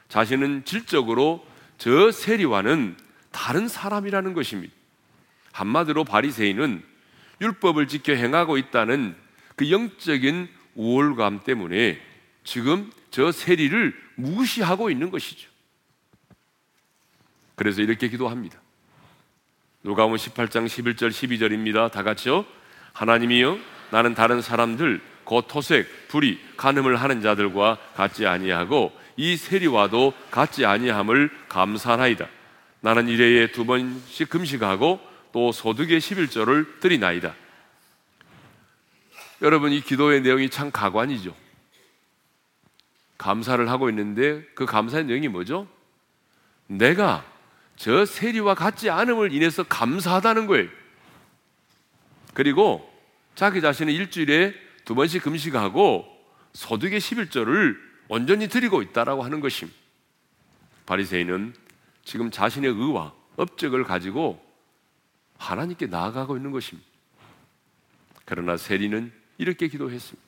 자신은 0.08 0.64
질적으로 0.64 1.46
저 1.78 2.10
세리와는 2.10 2.96
다른 3.30 3.68
사람이라는 3.68 4.32
것입니다. 4.32 4.72
한마디로 5.52 6.04
바리새인은 6.04 6.82
율법을 7.40 7.88
지켜 7.88 8.14
행하고 8.14 8.56
있다는 8.56 9.14
그 9.56 9.70
영적인 9.70 10.48
우월감 10.74 11.44
때문에 11.44 12.00
지금 12.44 12.90
저 13.10 13.32
세리를 13.32 13.94
무시하고 14.16 14.90
있는 14.90 15.10
것이죠. 15.10 15.48
그래서 17.54 17.82
이렇게 17.82 18.08
기도합니다. 18.08 18.60
누가복음 19.82 20.16
18장 20.16 20.66
11절 20.66 21.10
12절입니다. 21.10 21.90
다 21.90 22.02
같이요. 22.02 22.44
하나님이여 22.92 23.58
나는 23.90 24.14
다른 24.14 24.42
사람들 24.42 25.00
곧 25.24 25.46
토색, 25.48 26.08
불이, 26.08 26.38
간음을 26.56 26.96
하는 26.96 27.20
자들과 27.20 27.78
같지 27.94 28.26
아니하고 28.26 28.92
이 29.16 29.36
세리와도 29.36 30.14
같지 30.30 30.66
아니함을 30.66 31.30
감사하이다. 31.48 32.28
나는 32.80 33.08
일회에 33.08 33.52
두 33.52 33.64
번씩 33.64 34.28
금식하고 34.28 35.00
또 35.32 35.52
소득의 35.52 36.00
11절을 36.00 36.80
드리나이다. 36.80 37.34
여러분 39.42 39.72
이 39.72 39.80
기도의 39.80 40.22
내용이 40.22 40.48
참 40.50 40.70
가관이죠. 40.70 41.34
감사를 43.18 43.68
하고 43.70 43.88
있는데 43.90 44.44
그 44.54 44.66
감사의 44.66 45.04
내용이 45.04 45.28
뭐죠? 45.28 45.66
내가 46.66 47.24
저 47.76 48.04
세리와 48.04 48.54
같지 48.54 48.90
않음을 48.90 49.32
인해서 49.32 49.62
감사하다는 49.62 50.46
거예요. 50.46 50.68
그리고 52.34 52.90
자기 53.34 53.60
자신의 53.60 53.94
일주일에 53.94 54.54
두 54.84 54.94
번씩 54.94 55.22
금식하고 55.22 56.06
소득의 56.52 57.00
11조를 57.00 57.85
온전히 58.08 58.48
드리고 58.48 58.82
있다라고 58.82 59.22
하는 59.22 59.40
것입니다. 59.40 59.78
바리새인은 60.86 61.54
지금 62.04 62.30
자신의 62.30 62.70
의와 62.70 63.12
업적을 63.36 63.84
가지고 63.84 64.42
하나님께 65.38 65.86
나아가고 65.86 66.36
있는 66.36 66.52
것입니다. 66.52 66.88
그러나 68.24 68.56
세리는 68.56 69.12
이렇게 69.38 69.68
기도했습니다. 69.68 70.26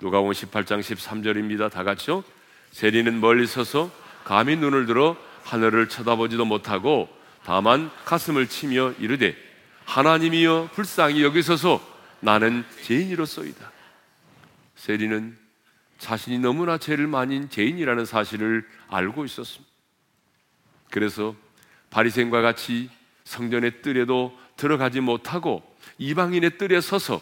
누가복음 0.00 0.32
18장 0.32 0.80
13절입니다. 0.80 1.70
다 1.70 1.84
같이요. 1.84 2.24
세리는 2.70 3.20
멀리 3.20 3.46
서서 3.46 3.90
감히 4.24 4.56
눈을 4.56 4.86
들어 4.86 5.16
하늘을 5.44 5.88
쳐다보지도 5.88 6.44
못하고 6.44 7.08
다만 7.44 7.90
가슴을 8.04 8.48
치며 8.48 8.92
이르되 8.98 9.34
하나님이여 9.84 10.70
불쌍히 10.72 11.22
여기서서 11.22 11.80
나는 12.20 12.64
죄인이로소이다. 12.82 13.72
세리는 14.76 15.39
자신이 16.00 16.38
너무나 16.38 16.78
죄를 16.78 17.06
많이 17.06 17.48
죄인이라는 17.48 18.06
사실을 18.06 18.66
알고 18.88 19.26
있었습니다. 19.26 19.70
그래서 20.90 21.36
바리새인과 21.90 22.40
같이 22.40 22.90
성전의 23.24 23.82
뜰에도 23.82 24.36
들어가지 24.56 25.00
못하고 25.00 25.62
이방인의 25.98 26.56
뜰에 26.58 26.80
서서 26.80 27.20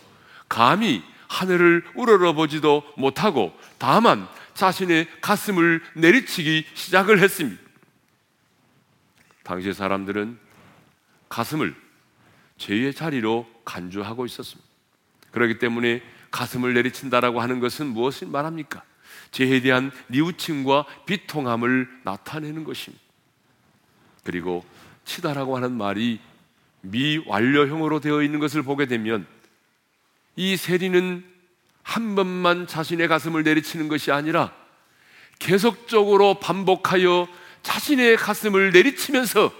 감히 0.48 1.02
하늘을 1.28 1.84
우러러보지도 1.94 2.84
못하고 2.96 3.52
다만 3.78 4.28
자신의 4.54 5.08
가슴을 5.20 5.82
내리치기 5.94 6.64
시작을 6.74 7.18
했습니다. 7.18 7.60
당시 9.42 9.72
사람들은 9.72 10.38
가슴을 11.28 11.74
죄의 12.58 12.94
자리로 12.94 13.46
간주하고 13.64 14.24
있었습니다. 14.24 14.68
그렇기 15.32 15.58
때문에 15.58 16.00
가슴을 16.30 16.74
내리친다라고 16.74 17.40
하는 17.40 17.60
것은 17.60 17.86
무엇을 17.86 18.28
말합니까? 18.28 18.82
죄에 19.30 19.60
대한 19.60 19.90
뉘우침과 20.08 20.86
비통함을 21.06 21.88
나타내는 22.04 22.64
것입니다. 22.64 23.04
그리고 24.24 24.64
치다라고 25.04 25.56
하는 25.56 25.72
말이 25.72 26.20
미완료형으로 26.82 28.00
되어 28.00 28.22
있는 28.22 28.38
것을 28.40 28.62
보게 28.62 28.86
되면 28.86 29.26
이 30.36 30.56
세리는 30.56 31.24
한 31.82 32.14
번만 32.14 32.66
자신의 32.66 33.08
가슴을 33.08 33.42
내리치는 33.42 33.88
것이 33.88 34.12
아니라 34.12 34.52
계속적으로 35.38 36.38
반복하여 36.38 37.28
자신의 37.62 38.16
가슴을 38.16 38.72
내리치면서 38.72 39.52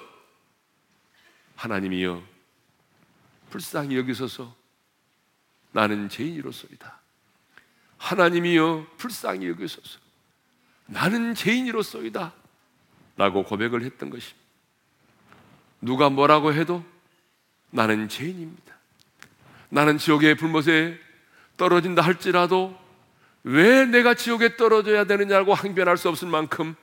하나님이여 1.56 2.22
불쌍히 3.50 3.96
여기소서 3.96 4.54
나는 5.78 6.08
죄인이로소이다. 6.08 7.00
하나님이여 7.98 8.84
불쌍히 8.96 9.46
여기소서 9.46 10.00
나는 10.86 11.36
죄인이로소이다. 11.36 12.32
라고 13.16 13.44
고백을 13.44 13.84
했던 13.84 14.10
것입니다. 14.10 14.44
누가 15.80 16.10
뭐라고 16.10 16.52
해도 16.52 16.84
나는 17.70 18.08
죄인입니다. 18.08 18.74
나는 19.68 19.98
지옥의 19.98 20.34
불못에 20.34 20.98
떨어진다 21.56 22.02
할지라도 22.02 22.76
왜 23.44 23.84
내가 23.84 24.14
지옥에 24.14 24.56
떨어져야 24.56 25.04
되느냐고 25.04 25.54
항변할 25.54 25.96
수 25.96 26.08
없을 26.08 26.26
만큼 26.26 26.74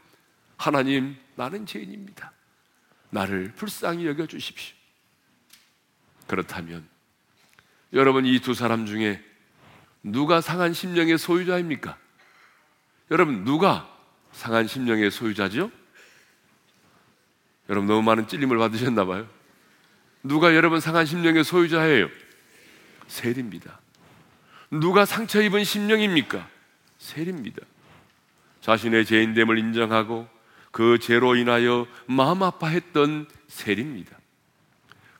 하나님, 0.55 1.17
나는 1.35 1.65
죄인입니다. 1.65 2.31
나를 3.09 3.51
불쌍히 3.55 4.07
여겨 4.07 4.27
주십시오. 4.27 4.73
그렇다면 6.27 6.94
여러분 7.93 8.25
이 8.25 8.39
두 8.39 8.53
사람 8.53 8.85
중에 8.85 9.23
누가 10.03 10.41
상한 10.41 10.73
심령의 10.73 11.17
소유자입니까? 11.17 11.97
여러분 13.11 13.43
누가 13.43 13.89
상한 14.31 14.67
심령의 14.67 15.11
소유자죠? 15.11 15.71
여러분 17.69 17.87
너무 17.87 18.03
많은 18.03 18.27
찔림을 18.27 18.57
받으셨나 18.57 19.05
봐요. 19.05 19.27
누가 20.23 20.55
여러분 20.55 20.79
상한 20.79 21.05
심령의 21.05 21.43
소유자예요? 21.43 22.09
셀입니다. 23.07 23.79
누가 24.71 25.05
상처 25.05 25.41
입은 25.41 25.63
심령입니까? 25.63 26.47
셀입니다. 26.97 27.61
자신의 28.61 29.05
죄인됨을 29.05 29.59
인정하고 29.59 30.27
그 30.71 30.99
죄로 30.99 31.35
인하여 31.35 31.87
마음 32.07 32.43
아파했던 32.43 33.27
셀입니다. 33.47 34.17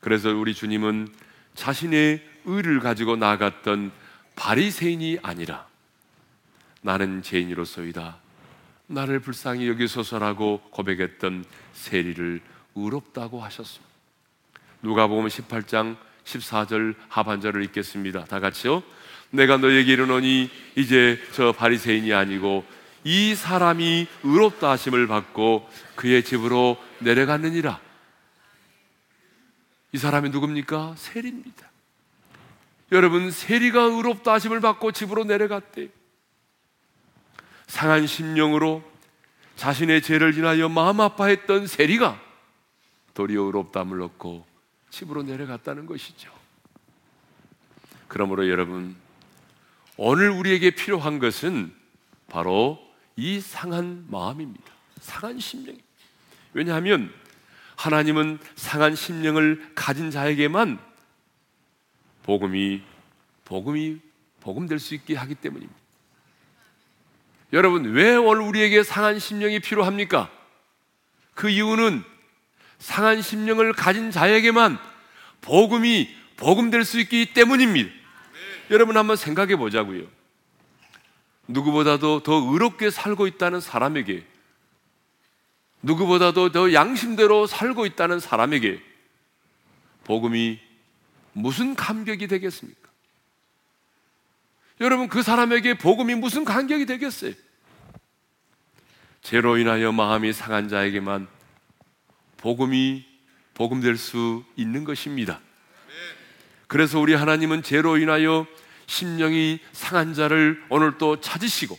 그래서 0.00 0.30
우리 0.30 0.52
주님은 0.54 1.08
자신의 1.54 2.22
의를 2.46 2.80
가지고 2.80 3.16
나아갔던 3.16 3.92
바리새인이 4.36 5.18
아니라 5.22 5.66
나는 6.82 7.22
죄인으로서이다. 7.22 8.18
나를 8.86 9.20
불쌍히 9.20 9.68
여기소서라고 9.68 10.60
고백했던 10.70 11.44
세리를 11.72 12.40
의롭다고 12.76 13.42
하셨습니다. 13.42 13.92
누가복음 14.82 15.26
18장 15.26 15.96
14절 16.24 16.94
하반절을 17.08 17.64
읽겠습니다. 17.64 18.24
다 18.26 18.40
같이요. 18.40 18.82
내가 19.30 19.56
너에게 19.56 19.92
이르노니 19.92 20.50
이제 20.76 21.20
저 21.32 21.52
바리새인이 21.52 22.12
아니고 22.12 22.64
이 23.04 23.34
사람이 23.34 24.06
의롭다 24.22 24.70
하심을 24.70 25.06
받고 25.06 25.68
그의 25.94 26.24
집으로 26.24 26.76
내려갔느니라. 27.00 27.80
이 29.92 29.98
사람이 29.98 30.30
누굽니까? 30.30 30.94
세리입니다. 30.96 31.70
여러분, 32.92 33.30
세리가 33.30 33.82
의롭다 33.82 34.34
하심을 34.34 34.60
받고 34.60 34.92
집으로 34.92 35.24
내려갔대. 35.24 35.88
상한 37.66 38.06
심령으로 38.06 38.82
자신의 39.56 40.02
죄를 40.02 40.36
인하여 40.36 40.68
마음 40.68 41.00
아파했던 41.00 41.66
세리가 41.66 42.20
도리어 43.14 43.42
의롭다함을 43.42 44.02
얻고 44.02 44.46
집으로 44.90 45.22
내려갔다는 45.22 45.86
것이죠. 45.86 46.30
그러므로 48.06 48.48
여러분, 48.48 48.94
오늘 49.96 50.30
우리에게 50.30 50.70
필요한 50.70 51.18
것은 51.18 51.74
바로 52.28 52.78
이 53.16 53.40
상한 53.40 54.06
마음입니다. 54.08 54.72
상한 55.00 55.40
심령입니다. 55.40 55.86
왜냐하면 56.52 57.12
하나님은 57.76 58.38
상한 58.54 58.94
심령을 58.94 59.72
가진 59.74 60.10
자에게만 60.10 60.78
복음이 62.26 62.82
복음이 63.44 64.00
복음 64.40 64.66
될 64.66 64.78
수 64.78 64.94
있게 64.94 65.14
하기 65.14 65.36
때문입니다. 65.36 65.80
여러분, 67.52 67.84
왜 67.92 68.16
오늘 68.16 68.42
우리에게 68.42 68.82
상한 68.82 69.18
심령이 69.18 69.60
필요합니까? 69.60 70.30
그 71.34 71.48
이유는 71.48 72.02
상한 72.78 73.22
심령을 73.22 73.72
가진 73.72 74.10
자에게만 74.10 74.78
복음이 75.40 76.14
복음 76.36 76.70
될 76.70 76.84
수 76.84 76.98
있기 77.00 77.32
때문입니다. 77.32 77.88
네. 77.88 77.94
여러분 78.70 78.96
한번 78.96 79.16
생각해 79.16 79.56
보자고요. 79.56 80.04
누구보다도 81.48 82.22
더 82.24 82.32
의롭게 82.34 82.90
살고 82.90 83.26
있다는 83.28 83.60
사람에게 83.60 84.26
누구보다도 85.82 86.50
더 86.50 86.72
양심대로 86.72 87.46
살고 87.46 87.86
있다는 87.86 88.18
사람에게 88.18 88.82
복음이 90.04 90.60
무슨 91.36 91.74
감격이 91.74 92.28
되겠습니까? 92.28 92.88
여러분 94.80 95.08
그 95.08 95.22
사람에게 95.22 95.74
복음이 95.74 96.14
무슨 96.14 96.46
감격이 96.46 96.86
되겠어요? 96.86 97.32
죄로 99.20 99.58
인하여 99.58 99.92
마음이 99.92 100.32
상한 100.32 100.68
자에게만 100.68 101.28
복음이 102.38 103.04
복음될 103.52 103.98
수 103.98 104.44
있는 104.56 104.84
것입니다. 104.84 105.40
그래서 106.68 106.98
우리 107.00 107.12
하나님은 107.12 107.62
죄로 107.62 107.98
인하여 107.98 108.46
심령이 108.86 109.60
상한 109.72 110.14
자를 110.14 110.62
오늘 110.70 110.96
또 110.96 111.20
찾으시고 111.20 111.78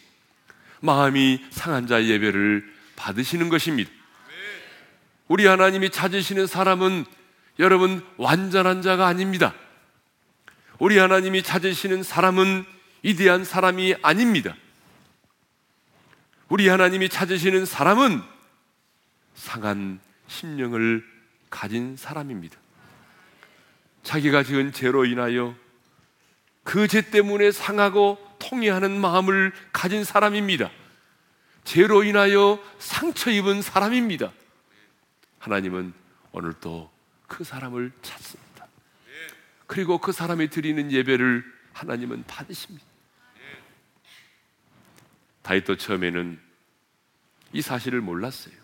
마음이 0.82 1.43
상한 1.50 1.88
자의 1.88 2.10
예배를 2.10 2.74
받으시는 2.96 3.50
것입니다. 3.50 3.89
우리 5.28 5.46
하나님이 5.48 5.89
찾으시는 5.89 6.46
사람은 6.46 7.06
여러분 7.60 8.06
완전한 8.17 8.82
자가 8.82 9.08
아닙니다. 9.08 9.54
우리 10.80 10.98
하나님이 10.98 11.43
찾으시는 11.43 12.04
사람은 12.04 12.65
위대한 13.04 13.43
사람이 13.43 13.96
아닙니다. 14.02 14.56
우리 16.50 16.67
하나님이 16.67 17.10
찾으시는 17.10 17.65
사람은 17.65 18.22
상한 19.34 20.00
심령을 20.28 21.04
가진 21.50 21.96
사람입니다. 21.98 22.58
자기가 24.04 24.43
지은 24.43 24.72
죄로 24.72 25.06
인하여 25.06 25.56
그 26.63 26.88
죄 26.88 27.02
때문에 27.02 27.52
상하고 27.52 28.17
통해하는 28.39 29.00
마음을 29.00 29.54
가진 29.72 30.04
사람입니다. 30.04 30.70
죄로 31.63 32.04
인하여 32.04 32.60
상처 32.78 33.32
입은 33.32 33.62
사람입니다. 33.62 34.32
하나님은 35.39 35.93
오늘도 36.34 36.97
그 37.28 37.44
사람을 37.44 37.92
찾습니다. 38.02 38.68
그리고 39.68 40.00
그 40.00 40.12
사람이 40.12 40.50
드리는 40.50 40.92
예배를 40.92 41.44
하나님은 41.74 42.24
받으십니다. 42.26 42.86
다윗도 45.44 45.78
처음에는 45.78 46.40
이 47.54 47.62
사실을 47.62 48.02
몰랐어요. 48.02 48.56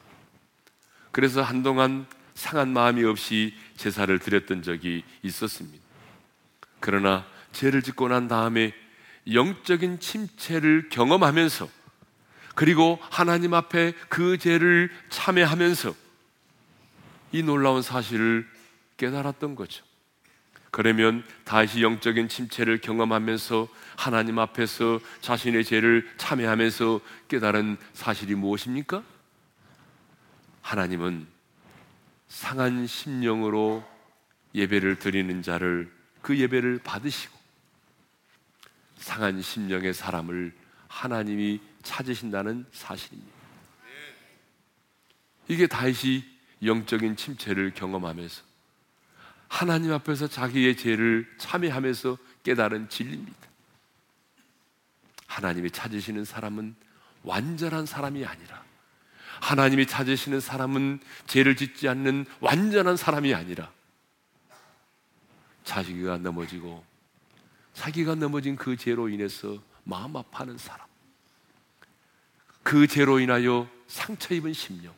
그래서 1.11 1.41
한동안 1.41 2.05
상한 2.33 2.73
마음이 2.73 3.03
없이 3.03 3.55
제사를 3.77 4.17
드렸던 4.17 4.63
적이 4.63 5.03
있었습니다. 5.21 5.83
그러나 6.79 7.25
죄를 7.51 7.81
짓고 7.81 8.07
난 8.07 8.27
다음에 8.27 8.73
영적인 9.31 9.99
침체를 9.99 10.89
경험하면서 10.89 11.69
그리고 12.55 12.99
하나님 13.01 13.53
앞에 13.53 13.93
그 14.09 14.37
죄를 14.37 14.91
참회하면서 15.09 15.95
이 17.31 17.41
놀라운 17.41 17.81
사실을 17.81 18.47
깨달았던 18.97 19.55
거죠. 19.55 19.83
그러면 20.71 21.23
다시 21.43 21.83
영적인 21.83 22.29
침체를 22.29 22.81
경험하면서 22.81 23.67
하나님 23.95 24.39
앞에서 24.39 24.99
자신의 25.21 25.65
죄를 25.65 26.09
참회하면서 26.17 26.99
깨달은 27.27 27.77
사실이 27.93 28.33
무엇입니까? 28.33 29.03
하나님은 30.61 31.27
상한 32.27 32.87
심령으로 32.87 33.87
예배를 34.55 34.97
드리는 34.97 35.43
자를 35.43 35.91
그 36.23 36.39
예배를 36.39 36.79
받으시고 36.83 37.37
상한 38.97 39.41
심령의 39.41 39.93
사람을 39.93 40.53
하나님이 40.87 41.59
찾으신다는 41.83 42.65
사실입니다. 42.71 43.31
이게 45.47 45.67
다시 45.67 46.23
영적인 46.63 47.15
침체를 47.15 47.73
경험하면서 47.75 48.52
하나님 49.53 49.93
앞에서 49.93 50.27
자기의 50.27 50.75
죄를 50.75 51.31
참회하면서 51.37 52.17
깨달은 52.41 52.89
진리입니다. 52.89 53.37
하나님이 55.27 55.69
찾으시는 55.69 56.25
사람은 56.25 56.75
완전한 57.21 57.85
사람이 57.85 58.25
아니라 58.25 58.63
하나님이 59.41 59.85
찾으시는 59.85 60.39
사람은 60.39 61.01
죄를 61.27 61.55
짓지 61.55 61.87
않는 61.87 62.25
완전한 62.39 62.97
사람이 62.97 63.35
아니라 63.35 63.71
자기가 65.63 66.17
넘어지고 66.17 66.83
자기가 67.75 68.15
넘어진 68.15 68.55
그 68.55 68.75
죄로 68.75 69.07
인해서 69.07 69.61
마음 69.83 70.15
아파하는 70.15 70.57
사람 70.57 70.87
그 72.63 72.87
죄로 72.87 73.19
인하여 73.19 73.69
상처 73.85 74.33
입은 74.33 74.53
심령 74.53 74.95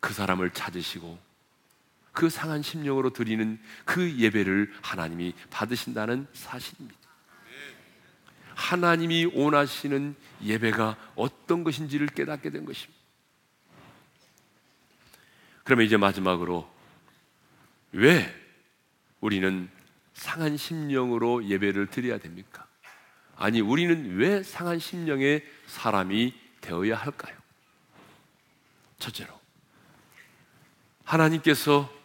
그 0.00 0.14
사람을 0.14 0.52
찾으시고 0.52 1.27
그 2.18 2.28
상한 2.28 2.62
심령으로 2.62 3.10
드리는 3.10 3.60
그 3.84 4.18
예배를 4.18 4.74
하나님이 4.82 5.34
받으신다는 5.50 6.26
사실입니다. 6.32 6.98
하나님이 8.56 9.26
원하시는 9.26 10.16
예배가 10.42 11.12
어떤 11.14 11.62
것인지를 11.62 12.08
깨닫게 12.08 12.50
된 12.50 12.64
것입니다. 12.64 13.00
그러면 15.62 15.86
이제 15.86 15.96
마지막으로 15.96 16.68
왜 17.92 18.34
우리는 19.20 19.70
상한 20.12 20.56
심령으로 20.56 21.44
예배를 21.44 21.86
드려야 21.86 22.18
됩니까? 22.18 22.66
아니, 23.36 23.60
우리는 23.60 24.16
왜 24.16 24.42
상한 24.42 24.80
심령의 24.80 25.46
사람이 25.68 26.34
되어야 26.62 26.96
할까요? 26.96 27.36
첫째로 28.98 29.40
하나님께서 31.04 31.96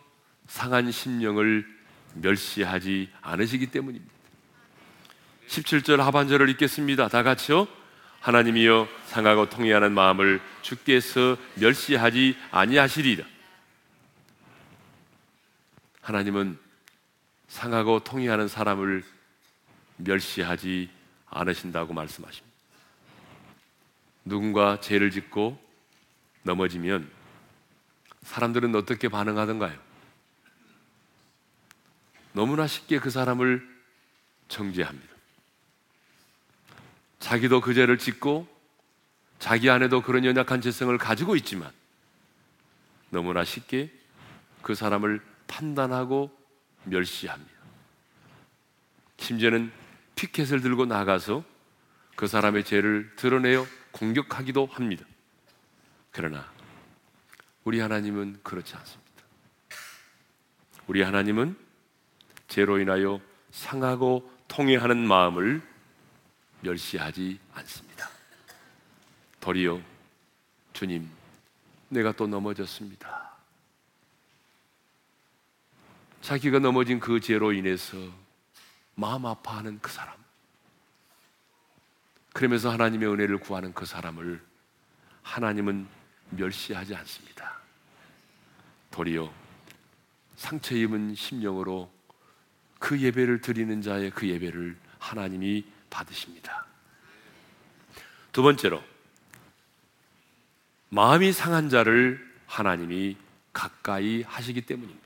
상한 0.54 0.92
심령을 0.92 1.66
멸시하지 2.14 3.10
않으시기 3.22 3.72
때문입니다. 3.72 4.14
17절 5.48 5.98
하반절을 5.98 6.48
읽겠습니다. 6.50 7.08
다 7.08 7.24
같이요. 7.24 7.68
하나님이여 8.20 8.88
상하고 9.08 9.50
통해하는 9.50 9.94
마음을 9.94 10.40
주께서 10.62 11.38
멸시하지 11.56 12.38
아니하시리라. 12.52 13.26
하나님은 16.02 16.60
상하고 17.48 18.04
통해하는 18.04 18.48
사람을 18.48 19.04
멸시하지 19.98 20.88
않으신다고 21.32 21.96
말씀하십니다. 21.96 22.56
누군가 24.24 24.80
죄를 24.80 25.10
짓고 25.10 25.60
넘어지면 26.44 27.10
사람들은 28.22 28.76
어떻게 28.76 29.08
반응하던가요? 29.08 29.83
너무나 32.34 32.68
쉽게 32.68 33.00
그 33.00 33.10
사람을 33.10 33.68
정죄합니다. 34.48 35.14
자기도 37.20 37.62
그 37.62 37.74
죄를 37.74 37.98
짓고 37.98 38.48
자기 39.40 39.70
안에도 39.70 40.02
그런 40.02 40.26
연약한 40.26 40.62
죄성을 40.62 40.96
가지고 40.98 41.36
있지만 41.38 41.72
너무나 43.10 43.44
쉽게 43.44 43.92
그 44.62 44.76
사람을 44.76 45.22
판단하고 45.48 46.36
멸시합니다. 46.84 47.54
심지어는 49.18 49.72
피켓을 50.16 50.62
들고 50.62 50.86
나가서 50.86 51.44
그 52.16 52.28
사람의 52.28 52.66
죄를 52.66 53.12
드러내어 53.16 53.66
공격하기도 53.92 54.68
합니다. 54.68 55.06
그러나 56.12 56.52
우리 57.64 57.80
하나님은 57.80 58.40
그렇지 58.44 58.76
않습니다. 58.76 59.04
우리 60.88 61.02
하나님은 61.02 61.63
죄로 62.54 62.78
인하여 62.78 63.20
상하고 63.50 64.32
통해하는 64.48 65.08
마음을 65.08 65.60
멸시하지 66.62 67.40
않습니다. 67.52 68.08
도리어 69.40 69.82
주님, 70.72 71.10
내가 71.90 72.12
또 72.12 72.28
넘어졌습니다. 72.28 73.32
자기가 76.22 76.60
넘어진 76.60 77.00
그 77.00 77.20
죄로 77.20 77.54
인해서 77.54 77.98
마음 78.94 79.26
아파하는 79.26 79.80
그 79.82 79.92
사람. 79.92 80.16
그러면서 82.34 82.70
하나님의 82.70 83.10
은혜를 83.10 83.40
구하는 83.40 83.74
그 83.74 83.88
사람을 83.88 84.40
하나님은 85.24 85.88
멸시하지 86.30 86.94
않습니다. 86.94 87.58
도리어 88.92 89.34
상처 90.36 90.76
입은 90.76 91.16
심령으로 91.16 92.03
그 92.84 93.00
예배를 93.00 93.40
드리는 93.40 93.82
자의 93.82 94.10
그 94.10 94.28
예배를 94.28 94.76
하나님이 95.00 95.64
받으십니다. 95.90 96.66
두 98.34 98.44
번째로 98.44 98.84
마음이 100.90 101.32
상한 101.32 101.70
자를 101.70 102.20
하나님이 102.46 103.16
가까이 103.54 104.24
하시기 104.24 104.64
때문입니다. 104.64 105.00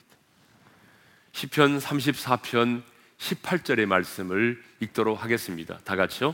시편 1.33 1.77
34편 1.77 2.81
18절의 3.19 3.85
말씀을 3.85 4.59
읽도록 4.79 5.23
하겠습니다. 5.23 5.77
다 5.83 5.95
같이요. 5.95 6.33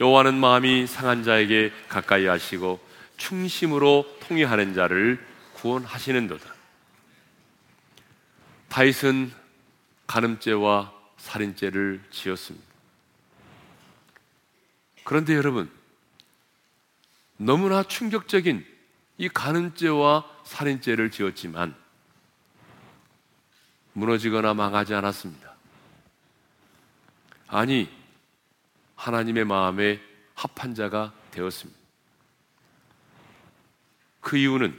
여호와는 0.00 0.34
마음이 0.34 0.86
상한 0.86 1.24
자에게 1.24 1.72
가까이 1.88 2.26
하시고 2.26 2.78
충심으로 3.16 4.18
통회하는 4.20 4.74
자를 4.74 5.18
구원하시는도다. 5.54 6.54
다윗은 8.68 9.39
간음죄와 10.10 10.92
살인죄를 11.18 12.02
지었습니다. 12.10 12.66
그런데 15.04 15.36
여러분, 15.36 15.70
너무나 17.36 17.84
충격적인 17.84 18.66
이 19.18 19.28
간음죄와 19.28 20.28
살인죄를 20.42 21.12
지었지만 21.12 21.76
무너지거나 23.92 24.52
망하지 24.52 24.94
않았습니다. 24.94 25.54
아니, 27.46 27.88
하나님의 28.96 29.44
마음에 29.44 30.00
합한 30.34 30.74
자가 30.74 31.12
되었습니다. 31.30 31.78
그 34.20 34.36
이유는 34.36 34.76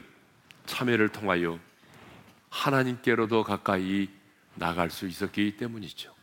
참회를 0.66 1.08
통하여 1.08 1.58
하나님께로도 2.50 3.46
가까이 3.46 4.10
나갈 4.56 4.90
수 4.90 5.08
있었기 5.08 5.58
때문이죠. 5.58 6.14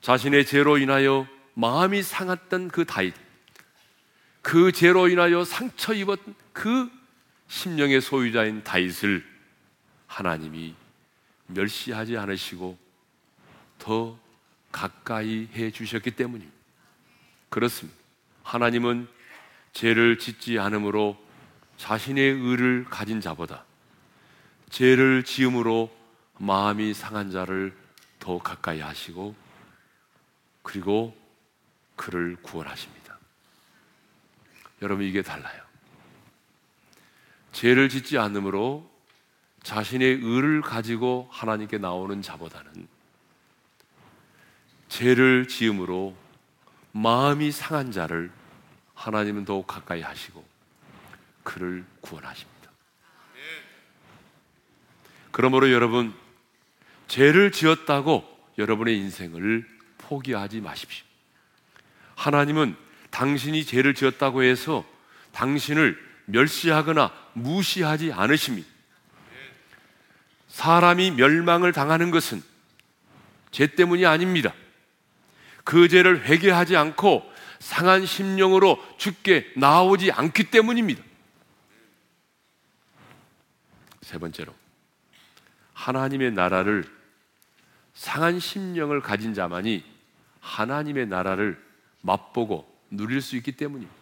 자신의 0.00 0.46
죄로 0.46 0.78
인하여 0.78 1.26
마음이 1.54 2.02
상했던 2.02 2.68
그 2.68 2.84
다윗, 2.84 3.14
그 4.42 4.72
죄로 4.72 5.08
인하여 5.08 5.44
상처 5.44 5.92
입었 5.92 6.18
그 6.52 6.90
심령의 7.48 8.00
소유자인 8.00 8.62
다윗을 8.62 9.24
하나님이 10.06 10.74
멸시하지 11.48 12.16
않으시고 12.16 12.78
더 13.78 14.18
가까이 14.72 15.48
해 15.54 15.70
주셨기 15.70 16.12
때문입니다. 16.12 16.56
그렇습니다. 17.48 17.98
하나님은 18.44 19.08
죄를 19.72 20.18
짓지 20.18 20.58
않으므로 20.58 21.18
자신의 21.76 22.32
의를 22.32 22.84
가진 22.84 23.20
자보다 23.20 23.64
죄를 24.70 25.24
지음으로 25.24 25.90
마음이 26.40 26.94
상한 26.94 27.30
자를 27.30 27.76
더 28.18 28.38
가까이 28.38 28.80
하시고 28.80 29.34
그리고 30.62 31.14
그를 31.96 32.36
구원하십니다. 32.40 33.18
여러분 34.80 35.04
이게 35.04 35.20
달라요. 35.20 35.62
죄를 37.52 37.90
짓지 37.90 38.16
않으므로 38.16 38.90
자신의 39.62 40.20
의를 40.22 40.62
가지고 40.62 41.28
하나님께 41.30 41.76
나오는 41.76 42.22
자보다는 42.22 42.88
죄를 44.88 45.46
지음으로 45.46 46.16
마음이 46.92 47.52
상한 47.52 47.92
자를 47.92 48.32
하나님은 48.94 49.44
더욱 49.44 49.66
가까이 49.66 50.00
하시고 50.00 50.42
그를 51.44 51.84
구원하십니다. 52.00 52.70
그러므로 55.30 55.70
여러분 55.70 56.14
죄를 57.10 57.50
지었다고 57.50 58.24
여러분의 58.56 58.96
인생을 58.96 59.66
포기하지 59.98 60.60
마십시오. 60.60 61.04
하나님은 62.14 62.76
당신이 63.10 63.64
죄를 63.64 63.94
지었다고 63.94 64.44
해서 64.44 64.86
당신을 65.32 65.98
멸시하거나 66.26 67.12
무시하지 67.32 68.12
않으십니다. 68.12 68.68
사람이 70.46 71.10
멸망을 71.12 71.72
당하는 71.72 72.12
것은 72.12 72.44
죄 73.50 73.66
때문이 73.66 74.06
아닙니다. 74.06 74.54
그 75.64 75.88
죄를 75.88 76.26
회개하지 76.26 76.76
않고 76.76 77.28
상한 77.58 78.06
심령으로 78.06 78.80
죽게 78.98 79.52
나오지 79.56 80.12
않기 80.12 80.44
때문입니다. 80.52 81.02
세 84.02 84.16
번째로 84.18 84.54
하나님의 85.74 86.30
나라를 86.30 86.99
상한 88.00 88.40
심령을 88.40 89.02
가진 89.02 89.34
자만이 89.34 89.84
하나님의 90.40 91.06
나라를 91.06 91.62
맛보고 92.00 92.66
누릴 92.90 93.20
수 93.20 93.36
있기 93.36 93.52
때문입니다. 93.52 93.94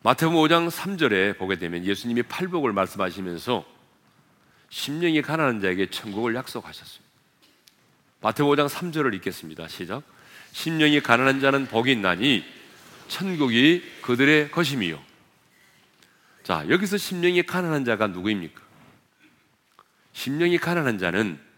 마태복음 0.00 0.38
5장 0.38 0.70
3절에 0.70 1.36
보게 1.36 1.58
되면 1.58 1.84
예수님이 1.84 2.22
팔복을 2.22 2.72
말씀하시면서 2.72 3.66
심령이 4.70 5.20
가난한 5.20 5.60
자에게 5.60 5.90
천국을 5.90 6.34
약속하셨습니다. 6.34 7.06
마태복음 8.22 8.56
5장 8.56 8.70
3절을 8.70 9.12
읽겠습니다. 9.16 9.68
시작. 9.68 10.02
심령이 10.52 11.02
가난한 11.02 11.40
자는 11.40 11.66
복이 11.66 11.92
있나니 11.92 12.46
천국이 13.08 13.84
그들의 14.00 14.50
것임이요. 14.52 14.98
자, 16.44 16.64
여기서 16.66 16.96
심령이 16.96 17.42
가난한 17.42 17.84
자가 17.84 18.06
누구입니까? 18.06 18.58
심령이 20.14 20.56
가난한 20.56 20.96
자는 20.96 21.49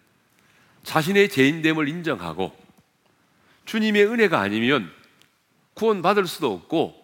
자신의 0.85 1.29
죄인됨을 1.29 1.89
인정하고 1.89 2.57
주님의 3.65 4.07
은혜가 4.07 4.41
아니면 4.41 4.91
구원받을 5.75 6.27
수도 6.27 6.53
없고 6.53 7.01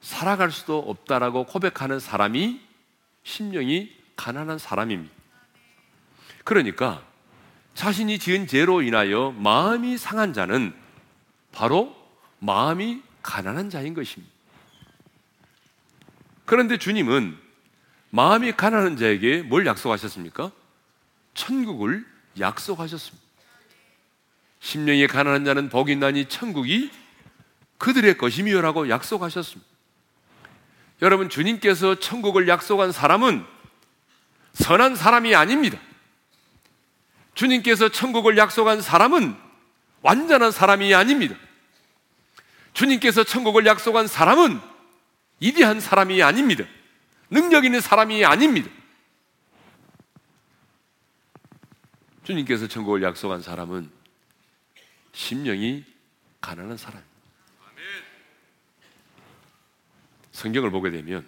살아갈 0.00 0.50
수도 0.50 0.78
없다라고 0.78 1.44
고백하는 1.44 2.00
사람이 2.00 2.60
심령이 3.24 3.92
가난한 4.16 4.58
사람입니다. 4.58 5.14
그러니까 6.44 7.02
자신이 7.74 8.18
지은 8.18 8.46
죄로 8.46 8.82
인하여 8.82 9.32
마음이 9.38 9.96
상한 9.96 10.32
자는 10.32 10.74
바로 11.52 11.96
마음이 12.40 13.02
가난한 13.22 13.70
자인 13.70 13.94
것입니다. 13.94 14.32
그런데 16.44 16.76
주님은 16.76 17.38
마음이 18.10 18.52
가난한 18.52 18.96
자에게 18.96 19.42
뭘 19.42 19.64
약속하셨습니까? 19.64 20.50
천국을 21.34 22.04
약속하셨습니다. 22.38 23.21
심령이 24.62 25.08
가난한 25.08 25.44
자는 25.44 25.68
복이 25.68 25.96
나니 25.96 26.26
천국이 26.26 26.90
그들의 27.78 28.16
것이며라고 28.16 28.88
약속하셨습니다. 28.88 29.70
여러분 31.02 31.28
주님께서 31.28 31.96
천국을 31.98 32.46
약속한 32.46 32.92
사람은 32.92 33.44
선한 34.52 34.94
사람이 34.94 35.34
아닙니다. 35.34 35.78
주님께서 37.34 37.88
천국을 37.88 38.38
약속한 38.38 38.80
사람은 38.80 39.34
완전한 40.00 40.52
사람이 40.52 40.94
아닙니다. 40.94 41.34
주님께서 42.72 43.24
천국을 43.24 43.66
약속한 43.66 44.06
사람은 44.06 44.60
이대한 45.40 45.80
사람이 45.80 46.22
아닙니다. 46.22 46.64
능력 47.30 47.64
있는 47.64 47.80
사람이 47.80 48.24
아닙니다. 48.24 48.70
주님께서 52.22 52.68
천국을 52.68 53.02
약속한 53.02 53.42
사람은 53.42 54.01
심령이 55.12 55.84
가난한 56.40 56.76
사람. 56.76 57.02
성경을 60.32 60.70
보게 60.70 60.90
되면 60.90 61.26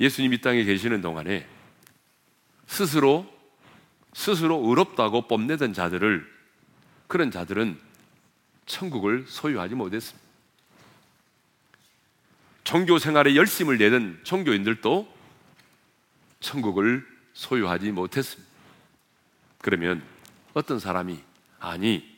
예수님이 0.00 0.40
땅에 0.40 0.64
계시는 0.64 1.02
동안에 1.02 1.46
스스로 2.66 3.30
스스로 4.14 4.66
의롭다고 4.66 5.28
뽐내던 5.28 5.72
자들을 5.72 6.26
그런 7.06 7.30
자들은 7.30 7.78
천국을 8.66 9.26
소유하지 9.28 9.74
못했습니다. 9.74 10.22
종교 12.64 12.98
생활에 12.98 13.36
열심을 13.36 13.78
내던 13.78 14.20
종교인들도 14.24 15.12
천국을 16.40 17.06
소유하지 17.34 17.92
못했습니다. 17.92 18.50
그러면 19.58 20.02
어떤 20.54 20.78
사람이 20.78 21.22
아니 21.60 22.11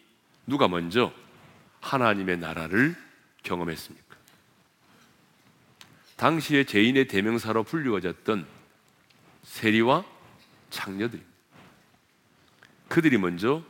누가 0.46 0.68
먼저 0.68 1.12
하나님의 1.80 2.38
나라를 2.38 2.96
경험했습니까? 3.42 4.16
당시에 6.16 6.64
죄인의 6.64 7.09
대명사로 7.09 7.64
불리워졌던 7.64 8.46
세리와 9.42 10.04
창녀들 10.70 11.20
그들이 12.88 13.18
먼저 13.18 13.62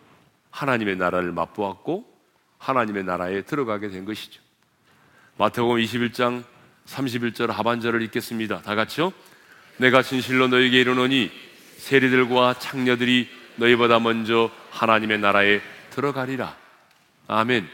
하나님의 0.51 0.97
나라를 0.97 1.33
맛보았고 1.33 2.13
하나님의 2.59 3.05
나라에 3.05 3.43
들어가게 3.43 3.89
된 3.89 4.05
것이죠. 4.05 4.41
마태복음 5.37 5.79
21장 5.79 6.45
31절 6.87 7.49
하반절을 7.49 8.03
읽겠습니다. 8.03 8.63
다 8.63 8.75
같이요. 8.75 9.13
내가 9.79 10.03
진실로 10.03 10.49
너에게 10.49 10.81
이르노니 10.81 11.31
세리들과 11.79 12.59
창녀들이 12.59 13.29
너희보다 13.57 13.99
먼저 13.99 14.51
하나님의 14.71 15.19
나라에 15.19 15.61
들어가리라. 15.91 16.64
아멘. 17.27 17.69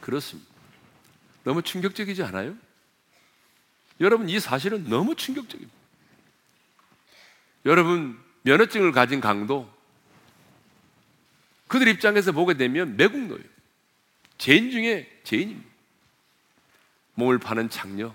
그렇습니다. 0.00 0.48
너무 1.44 1.62
충격적이지 1.62 2.22
않아요? 2.24 2.56
여러분, 4.00 4.28
이 4.28 4.38
사실은 4.40 4.84
너무 4.84 5.14
충격적입니다. 5.14 5.76
여러분, 7.66 8.18
면허증을 8.42 8.92
가진 8.92 9.20
강도, 9.20 9.70
그들 11.66 11.88
입장에서 11.88 12.32
보게 12.32 12.54
되면 12.54 12.96
매국노예요. 12.96 13.44
죄인 14.38 14.70
중에 14.70 15.20
죄인입니다. 15.24 15.68
몸을 17.14 17.38
파는 17.38 17.68
창녀, 17.68 18.14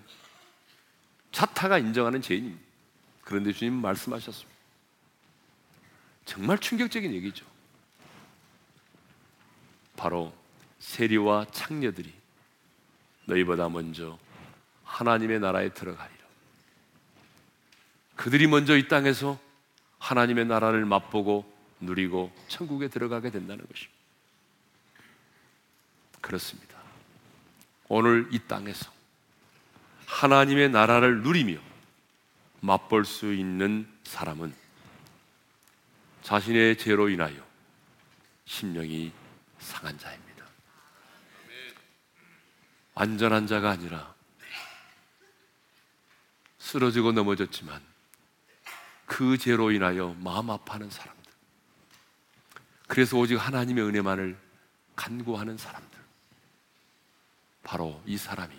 차타가 1.31 1.77
인정하는 1.77 2.21
죄인입니다. 2.21 2.63
그런데 3.21 3.51
주님 3.51 3.73
말씀하셨습니다. 3.73 4.51
정말 6.25 6.57
충격적인 6.57 7.13
얘기죠. 7.13 7.45
바로 10.03 10.33
세리와 10.79 11.45
창녀들이 11.53 12.11
너희보다 13.23 13.69
먼저 13.69 14.19
하나님의 14.83 15.39
나라에 15.39 15.69
들어가리라. 15.69 16.25
그들이 18.17 18.47
먼저 18.47 18.75
이 18.75 18.89
땅에서 18.89 19.39
하나님의 19.99 20.43
나라를 20.45 20.83
맛보고 20.83 21.49
누리고 21.79 22.33
천국에 22.49 22.89
들어가게 22.89 23.31
된다는 23.31 23.65
것입니다. 23.65 23.97
그렇습니다. 26.19 26.77
오늘 27.87 28.27
이 28.33 28.39
땅에서 28.39 28.91
하나님의 30.05 30.69
나라를 30.69 31.23
누리며 31.23 31.59
맛볼 32.59 33.05
수 33.05 33.33
있는 33.33 33.87
사람은 34.03 34.53
자신의 36.23 36.77
죄로 36.77 37.07
인하여 37.07 37.41
심령이 38.43 39.22
상한 39.63 39.97
자입니다. 39.97 40.45
완전한 42.93 43.47
자가 43.47 43.71
아니라 43.71 44.13
쓰러지고 46.59 47.11
넘어졌지만 47.11 47.81
그 49.05 49.37
죄로 49.37 49.71
인하여 49.71 50.15
마음 50.19 50.49
아파하는 50.49 50.89
사람들. 50.89 51.31
그래서 52.87 53.17
오직 53.17 53.35
하나님의 53.35 53.83
은혜만을 53.83 54.37
간구하는 54.95 55.57
사람들. 55.57 55.99
바로 57.63 58.01
이 58.05 58.17
사람이 58.17 58.55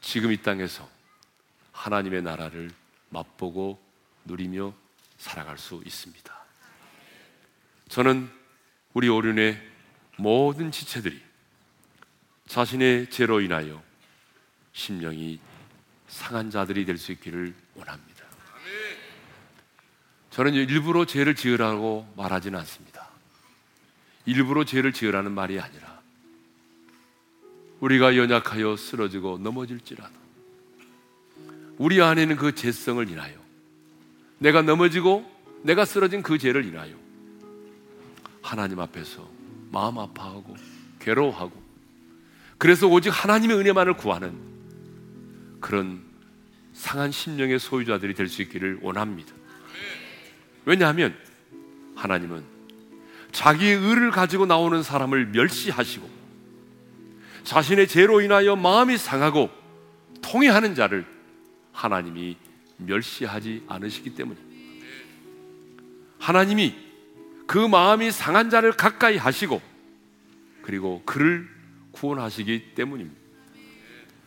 지금 0.00 0.32
이 0.32 0.42
땅에서 0.42 0.88
하나님의 1.72 2.22
나라를 2.22 2.70
맛보고 3.10 3.82
누리며 4.24 4.74
살아갈 5.18 5.56
수 5.58 5.82
있습니다. 5.84 6.34
저는 7.88 8.30
우리 8.92 9.08
오륜의 9.08 9.75
모든 10.16 10.70
지체들이 10.70 11.20
자신의 12.48 13.10
죄로 13.10 13.40
인하여 13.40 13.82
심령이 14.72 15.38
상한 16.08 16.50
자들이 16.50 16.84
될 16.84 16.96
수 16.98 17.12
있기를 17.12 17.54
원합니다. 17.74 18.24
저는 20.30 20.54
일부러 20.54 21.04
죄를 21.06 21.34
지으라고 21.34 22.12
말하지는 22.16 22.58
않습니다. 22.60 23.08
일부러 24.26 24.64
죄를 24.64 24.92
지으라는 24.92 25.32
말이 25.32 25.58
아니라 25.58 26.00
우리가 27.80 28.16
연약하여 28.16 28.76
쓰러지고 28.76 29.38
넘어질지라도 29.38 30.14
우리 31.78 32.00
안에는 32.02 32.36
그 32.36 32.54
죄성을 32.54 33.08
인하여 33.08 33.34
내가 34.38 34.62
넘어지고 34.62 35.30
내가 35.62 35.84
쓰러진 35.84 36.22
그 36.22 36.38
죄를 36.38 36.64
인하여 36.64 36.94
하나님 38.42 38.80
앞에서 38.80 39.35
마음 39.76 39.98
아파하고 39.98 40.56
괴로워하고 41.00 41.52
그래서 42.56 42.86
오직 42.86 43.10
하나님의 43.10 43.58
은혜만을 43.58 43.98
구하는 43.98 44.34
그런 45.60 46.02
상한 46.72 47.10
심령의 47.12 47.58
소유자들이 47.58 48.14
될 48.14 48.26
수 48.28 48.40
있기를 48.40 48.78
원합니다. 48.80 49.34
왜냐하면 50.64 51.14
하나님은 51.94 52.42
자기의 53.32 53.76
의를 53.76 54.10
가지고 54.10 54.46
나오는 54.46 54.82
사람을 54.82 55.26
멸시하시고 55.26 56.08
자신의 57.44 57.86
죄로 57.86 58.22
인하여 58.22 58.56
마음이 58.56 58.96
상하고 58.96 59.50
통해하는 60.22 60.74
자를 60.74 61.04
하나님이 61.72 62.38
멸시하지 62.78 63.64
않으시기 63.68 64.14
때문입니다. 64.14 64.56
하나님이 66.18 66.85
그 67.46 67.58
마음이 67.58 68.10
상한 68.10 68.50
자를 68.50 68.72
가까이 68.72 69.16
하시고 69.16 69.62
그리고 70.62 71.02
그를 71.04 71.48
구원하시기 71.92 72.74
때문입니다. 72.74 73.20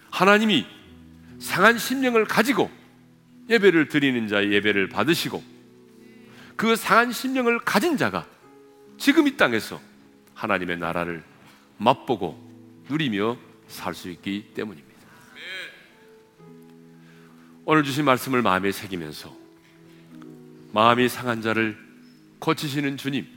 하나님이 0.09 0.65
상한 1.39 1.77
심령을 1.77 2.25
가지고 2.25 2.69
예배를 3.49 3.89
드리는 3.89 4.27
자의 4.27 4.51
예배를 4.53 4.89
받으시고 4.89 5.43
그 6.55 6.75
상한 6.75 7.11
심령을 7.11 7.59
가진 7.59 7.97
자가 7.97 8.25
지금 8.97 9.27
이 9.27 9.37
땅에서 9.37 9.79
하나님의 10.33 10.77
나라를 10.77 11.23
맛보고 11.77 12.37
누리며 12.89 13.37
살 13.67 13.93
수 13.93 14.09
있기 14.09 14.51
때문입니다. 14.55 14.89
오늘 17.65 17.83
주신 17.83 18.03
말씀을 18.03 18.41
마음에 18.41 18.71
새기면서 18.71 19.35
마음이 20.73 21.07
상한 21.07 21.41
자를 21.41 21.77
거치시는 22.39 22.97
주님, 22.97 23.27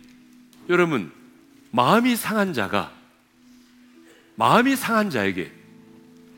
여러분, 0.68 1.12
마음이 1.70 2.16
상한 2.16 2.52
자가 2.52 2.92
마음이 4.36 4.76
상한 4.76 5.10
자에게 5.10 5.50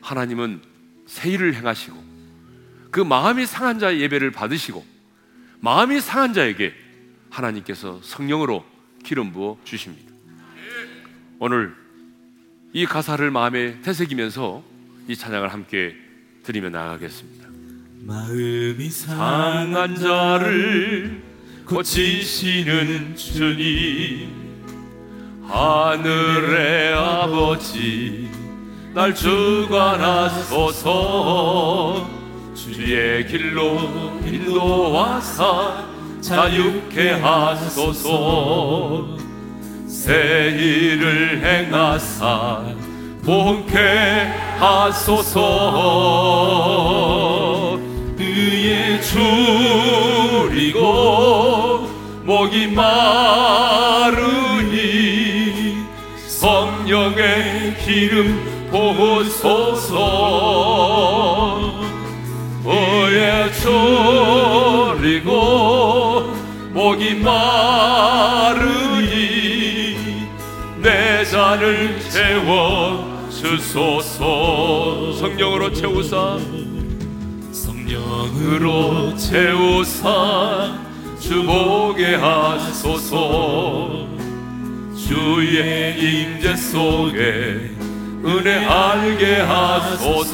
하나님은 0.01 0.61
세일을 1.07 1.55
행하시고 1.55 2.03
그 2.91 2.99
마음이 3.01 3.45
상한 3.45 3.79
자의 3.79 4.01
예배를 4.01 4.31
받으시고 4.31 4.85
마음이 5.59 5.99
상한 6.01 6.33
자에게 6.33 6.73
하나님께서 7.29 7.99
성령으로 8.01 8.65
기름 9.03 9.33
부어 9.33 9.57
주십니다. 9.63 10.13
오늘 11.39 11.75
이 12.73 12.85
가사를 12.85 13.29
마음에 13.31 13.81
되새기면서 13.81 14.63
이 15.07 15.15
찬양을 15.15 15.51
함께 15.51 15.95
드리며 16.43 16.69
나가겠습니다. 16.69 17.49
마음이 18.01 18.89
상한 18.89 19.95
자를 19.95 21.34
고치시는 21.65 23.15
주님 23.15 24.29
하늘의 25.47 26.93
아버지 26.93 28.29
날 28.93 29.15
주관하소서. 29.15 30.85
주의 32.53 33.25
길로 33.27 33.79
인도하사 34.23 35.83
자유케 36.21 37.13
하소서. 37.13 39.17
새 39.87 40.55
일을 40.57 41.41
행하사 41.43 42.63
본케 43.23 43.79
하소서 44.59 45.41
줄이고 50.45 51.89
목이 52.25 52.67
마르니 52.67 54.15
성령의 56.27 57.77
기름 57.85 58.67
보소서. 58.71 59.95
의에 62.65 63.51
줄이고 65.13 65.33
목이 66.73 67.13
마르니 67.15 68.65
내 70.81 71.23
잔을 71.23 71.99
채워 72.09 73.29
주소서. 73.29 75.13
성령으로 75.13 75.71
채우사 75.71 76.37
성령으로 78.05 79.17
채우사 79.17 80.77
주보게 81.19 82.15
하소서. 82.15 84.07
주의 84.95 85.97
임재 85.99 86.55
속에 86.55 87.71
은혜 88.23 88.65
알게 88.65 89.41
하소서. 89.41 90.27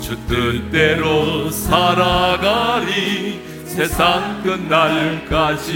주 0.00 0.16
뜻대로 0.26 1.50
살아가리 1.50 3.40
세상 3.66 4.42
끝날까지. 4.42 5.70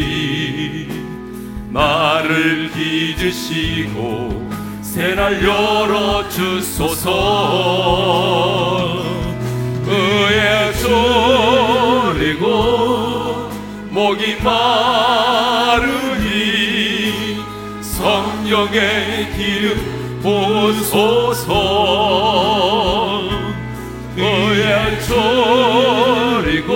나를 1.70 2.70
빚으시고 2.72 4.48
새날 4.80 5.42
열어 5.42 6.28
주소서 6.28 7.12
의에 9.86 10.72
졸리고 10.80 12.44
목이 13.90 14.36
마르니 14.42 15.84
성령의 17.82 19.32
기름 19.36 20.20
부소서. 20.22 21.44
의에 24.16 24.98
졸리고 26.54 26.72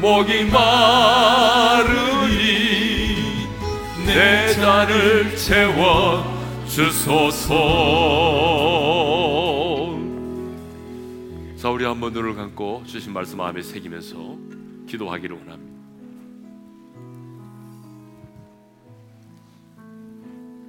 목이 0.00 0.44
마르니 0.44 1.88
내 4.06 4.54
잔을 4.54 5.36
채워 5.36 6.24
주소서 6.68 7.54
자 11.58 11.70
우리 11.70 11.84
한번 11.84 12.12
눈을 12.12 12.36
감고 12.36 12.84
주신 12.86 13.12
말씀 13.12 13.38
마음에 13.38 13.62
새기면서 13.62 14.38
기도하기를 14.86 15.36
원합니다. 15.38 15.78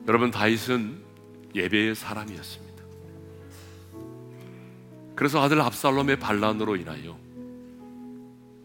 여러분 0.08 0.32
다윗은 0.32 0.98
예배의 1.54 1.94
사람이었습니다. 1.94 2.84
그래서 5.14 5.44
아들 5.44 5.62
압살롬의 5.62 6.18
반란으로 6.18 6.76
인하여 6.76 7.20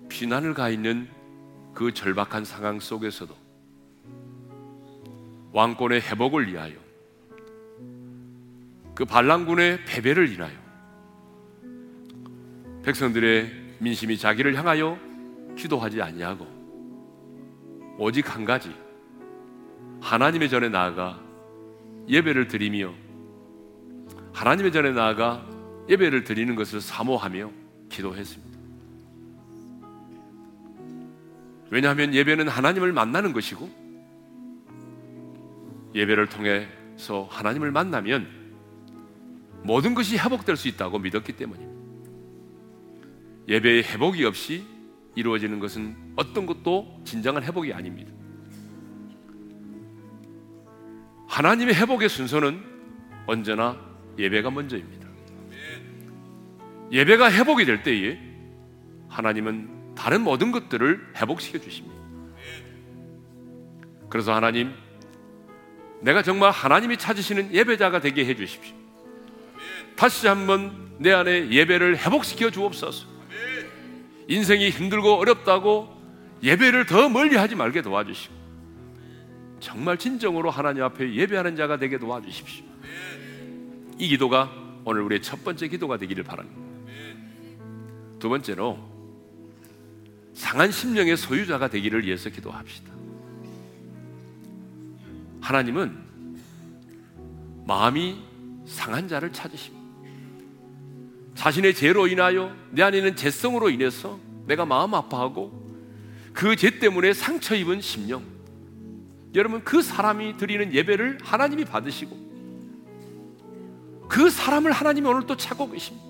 피난을 0.08 0.54
가 0.54 0.70
있는 0.70 1.10
그 1.74 1.92
절박한 1.92 2.46
상황 2.46 2.80
속에서도 2.80 3.36
왕권의 5.52 6.00
회복을 6.00 6.50
위하여 6.50 6.76
그 8.94 9.04
반란군의 9.04 9.84
패배를 9.84 10.32
인하여 10.32 10.63
백성들의 12.84 13.76
민심이 13.78 14.18
자기를 14.18 14.56
향하여 14.56 14.98
기도하지 15.56 16.02
아니하고 16.02 16.46
오직 17.98 18.34
한 18.34 18.44
가지 18.44 18.74
하나님의 20.00 20.50
전에 20.50 20.68
나아가 20.68 21.18
예배를 22.08 22.48
드리며 22.48 22.92
하나님의 24.34 24.72
전에 24.72 24.92
나아가 24.92 25.46
예배를 25.88 26.24
드리는 26.24 26.54
것을 26.54 26.80
사모하며 26.80 27.50
기도했습니다. 27.88 28.58
왜냐하면 31.70 32.14
예배는 32.14 32.48
하나님을 32.48 32.92
만나는 32.92 33.32
것이고 33.32 33.68
예배를 35.94 36.28
통해서 36.28 37.26
하나님을 37.30 37.70
만나면 37.70 38.28
모든 39.62 39.94
것이 39.94 40.18
회복될 40.18 40.56
수 40.56 40.68
있다고 40.68 40.98
믿었기 40.98 41.32
때문입니다. 41.32 41.73
예배의 43.48 43.84
회복이 43.84 44.24
없이 44.24 44.64
이루어지는 45.14 45.58
것은 45.58 45.96
어떤 46.16 46.46
것도 46.46 47.00
진정한 47.04 47.42
회복이 47.42 47.72
아닙니다. 47.72 48.12
하나님의 51.28 51.74
회복의 51.74 52.08
순서는 52.08 52.62
언제나 53.26 53.78
예배가 54.18 54.50
먼저입니다. 54.50 55.08
예배가 56.92 57.32
회복이 57.32 57.64
될 57.64 57.82
때에 57.82 58.18
하나님은 59.08 59.94
다른 59.94 60.22
모든 60.22 60.52
것들을 60.52 61.14
회복시켜 61.16 61.58
주십니다. 61.58 61.94
그래서 64.08 64.32
하나님, 64.32 64.72
내가 66.00 66.22
정말 66.22 66.50
하나님이 66.50 66.98
찾으시는 66.98 67.52
예배자가 67.52 68.00
되게 68.00 68.24
해 68.24 68.36
주십시오. 68.36 68.76
다시 69.96 70.26
한번 70.26 70.94
내 70.98 71.12
안에 71.12 71.50
예배를 71.50 71.98
회복시켜 71.98 72.50
주옵소서. 72.50 73.13
인생이 74.28 74.70
힘들고 74.70 75.14
어렵다고 75.14 75.88
예배를 76.42 76.86
더 76.86 77.08
멀리 77.08 77.36
하지 77.36 77.54
말게 77.54 77.82
도와주시고 77.82 78.34
정말 79.60 79.98
진정으로 79.98 80.50
하나님 80.50 80.82
앞에 80.82 81.14
예배하는 81.14 81.56
자가 81.56 81.78
되게 81.78 81.98
도와주십시오. 81.98 82.64
이 83.98 84.08
기도가 84.08 84.50
오늘 84.84 85.02
우리의 85.02 85.22
첫 85.22 85.42
번째 85.42 85.68
기도가 85.68 85.96
되기를 85.96 86.24
바랍니다. 86.24 86.60
두 88.18 88.28
번째로 88.28 88.78
상한 90.34 90.70
심령의 90.70 91.16
소유자가 91.16 91.68
되기를 91.68 92.04
위해서 92.04 92.28
기도합시다. 92.28 92.92
하나님은 95.40 95.96
마음이 97.66 98.18
상한 98.66 99.08
자를 99.08 99.32
찾으십니다. 99.32 99.83
자신의 101.44 101.74
죄로 101.74 102.06
인하여 102.06 102.56
내 102.70 102.82
안에 102.82 102.96
있는 102.96 103.16
죄성으로 103.16 103.68
인해서 103.68 104.18
내가 104.46 104.64
마음 104.64 104.94
아파하고 104.94 105.52
그 106.32 106.56
죄 106.56 106.78
때문에 106.78 107.12
상처 107.12 107.54
입은 107.54 107.82
심령. 107.82 108.24
여러분 109.34 109.62
그 109.62 109.82
사람이 109.82 110.38
드리는 110.38 110.72
예배를 110.72 111.18
하나님이 111.22 111.66
받으시고 111.66 112.16
그 114.08 114.30
사람을 114.30 114.72
하나님이 114.72 115.06
오늘 115.06 115.26
또 115.26 115.36
찾고 115.36 115.70
계십니다. 115.70 116.06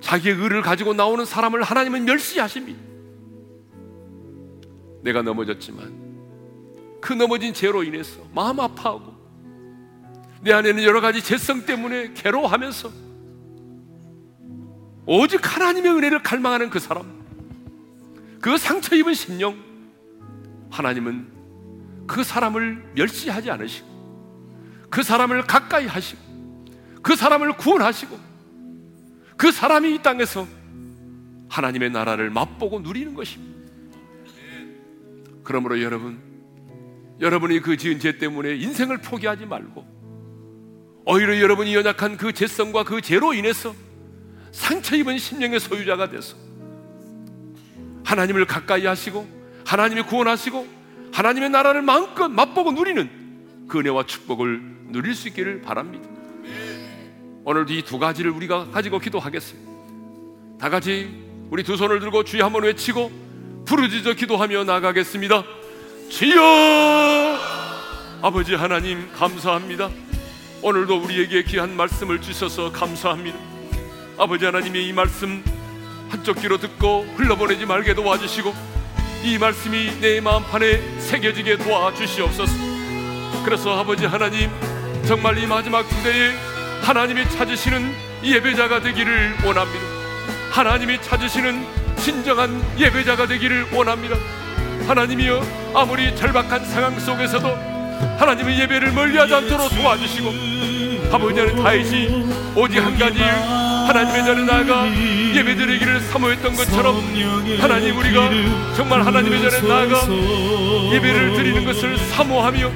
자기의 0.00 0.36
의를 0.36 0.62
가지고 0.62 0.94
나오는 0.94 1.26
사람을 1.26 1.62
하나님은 1.62 2.06
멸시하십니다. 2.06 2.80
내가 5.02 5.20
넘어졌지만 5.20 7.00
그 7.02 7.12
넘어진 7.12 7.52
죄로 7.52 7.84
인해서 7.84 8.22
마음 8.32 8.60
아파하고 8.60 9.15
내 10.46 10.52
안에는 10.52 10.84
여러 10.84 11.00
가지 11.00 11.20
죄성 11.24 11.66
때문에 11.66 12.12
괴로워하면서 12.14 12.92
오직 15.04 15.40
하나님의 15.42 15.90
은혜를 15.90 16.22
갈망하는 16.22 16.70
그 16.70 16.78
사람, 16.78 17.04
그 18.40 18.56
상처 18.56 18.94
입은 18.94 19.12
심령, 19.14 19.60
하나님은 20.70 21.26
그 22.06 22.22
사람을 22.22 22.92
멸시하지 22.94 23.50
않으시고, 23.50 23.88
그 24.88 25.02
사람을 25.02 25.42
가까이 25.42 25.88
하시고, 25.88 26.22
그 27.02 27.16
사람을 27.16 27.56
구원하시고, 27.56 28.16
그 29.36 29.50
사람이 29.50 29.96
이 29.96 29.98
땅에서 30.00 30.46
하나님의 31.48 31.90
나라를 31.90 32.30
맛보고 32.30 32.78
누리는 32.78 33.14
것입니다. 33.14 33.68
그러므로 35.42 35.82
여러분, 35.82 36.20
여러분이 37.20 37.62
그 37.62 37.76
지은 37.76 37.98
죄 37.98 38.16
때문에 38.16 38.54
인생을 38.54 38.98
포기하지 38.98 39.44
말고, 39.46 39.95
오히려 41.06 41.40
여러분이 41.40 41.74
연약한 41.74 42.16
그 42.16 42.32
죄성과 42.32 42.82
그 42.82 43.00
죄로 43.00 43.32
인해서 43.32 43.74
상처 44.50 44.96
입은 44.96 45.18
심령의 45.18 45.60
소유자가 45.60 46.08
돼서 46.10 46.36
하나님을 48.04 48.44
가까이 48.46 48.86
하시고 48.86 49.26
하나님이 49.64 50.02
구원하시고 50.02 50.66
하나님의 51.12 51.50
나라를 51.50 51.82
마음껏 51.82 52.28
맛보고 52.28 52.72
누리는 52.72 53.08
그 53.68 53.78
은혜와 53.78 54.04
축복을 54.06 54.60
누릴 54.88 55.14
수 55.14 55.28
있기를 55.28 55.62
바랍니다. 55.62 56.08
오늘도 57.44 57.72
이 57.72 57.82
두 57.82 57.98
가지를 58.00 58.32
우리가 58.32 58.70
가지고 58.70 58.98
기도하겠습니다. 58.98 59.70
다 60.58 60.68
같이 60.68 61.08
우리 61.50 61.62
두 61.62 61.76
손을 61.76 62.00
들고 62.00 62.24
주여 62.24 62.44
한번 62.44 62.64
외치고 62.64 63.12
부르짖어 63.64 64.14
기도하며 64.14 64.64
나가겠습니다. 64.64 65.44
주여! 66.08 67.38
아버지 68.22 68.54
하나님 68.54 69.08
감사합니다. 69.12 69.90
오늘도 70.62 70.96
우리에게 71.02 71.42
귀한 71.44 71.76
말씀을 71.76 72.20
주셔서 72.20 72.72
감사합니다. 72.72 73.38
아버지 74.18 74.44
하나님의 74.44 74.86
이 74.86 74.92
말씀 74.92 75.44
한쪽 76.08 76.40
귀로 76.40 76.58
듣고 76.58 77.06
흘러보내지 77.16 77.66
말게 77.66 77.94
도와주시고 77.94 78.54
이 79.24 79.38
말씀이 79.38 80.00
내 80.00 80.20
마음판에 80.20 81.00
새겨지게 81.00 81.58
도와주시옵소서. 81.58 82.52
그래서 83.44 83.78
아버지 83.78 84.06
하나님 84.06 84.50
정말 85.06 85.38
이 85.38 85.46
마지막 85.46 85.88
주대에 85.88 86.32
하나님이 86.82 87.28
찾으시는 87.30 87.92
예배자가 88.24 88.80
되기를 88.80 89.36
원합니다. 89.44 89.84
하나님이 90.50 91.00
찾으시는 91.02 91.66
진정한 91.96 92.62
예배자가 92.78 93.26
되기를 93.26 93.72
원합니다. 93.72 94.16
하나님이여 94.88 95.42
아무리 95.74 96.14
절박한 96.16 96.64
상황 96.64 96.98
속에서도 96.98 97.75
하나님의 98.18 98.60
예배를 98.60 98.92
멀리하지 98.92 99.34
않도록 99.34 99.68
도와주시고 99.70 100.32
아버지 101.12 101.38
하나님 101.38 101.62
다윗이 101.62 102.26
오직 102.56 102.78
한 102.78 102.98
가지 102.98 103.20
하나님의 103.20 104.24
전에 104.24 104.44
나아가 104.44 104.86
예배드리기를 105.34 106.00
사모했던 106.00 106.56
것처럼 106.56 106.96
하나님 107.60 107.96
우리가 107.96 108.30
정말 108.74 109.04
하나님의 109.06 109.42
전에 109.42 109.68
나아가 109.68 110.00
예배를 110.92 111.34
드리는 111.34 111.64
것을 111.64 111.96
사모하며 111.98 112.70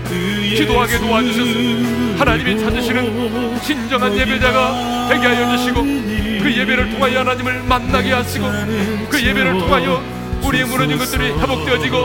기도하게 0.57 0.99
도와주셔서 0.99 2.19
하나님이 2.19 2.61
찾으시는 2.61 3.61
진정한 3.63 4.17
예배자가 4.17 5.09
되게 5.11 5.27
하여 5.27 5.57
주시고 5.57 5.83
그 5.83 6.55
예배를 6.57 6.91
통하여 6.91 7.21
하나님을 7.21 7.63
만나게 7.65 8.13
하시고 8.13 8.47
그 9.09 9.21
예배를 9.21 9.59
통하여 9.59 10.20
우리의 10.43 10.65
무너진 10.65 10.99
것들이 10.99 11.31
회복되어지고 11.33 11.97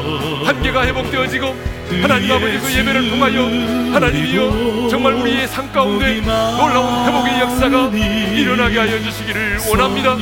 한계가 0.45 0.85
회복되어지고 0.85 1.55
하나님 2.01 2.31
아버지 2.31 2.57
그 2.59 2.73
예배를 2.79 3.09
통하여 3.09 3.43
하나님이여 3.93 4.89
정말 4.89 5.13
우리의 5.13 5.47
삶 5.47 5.71
가운데 5.71 6.21
놀라운 6.21 7.07
회복의 7.07 7.39
역사가 7.41 7.91
일어나게 8.35 8.79
하여 8.79 9.01
주시기를 9.01 9.59
원합니다. 9.69 10.17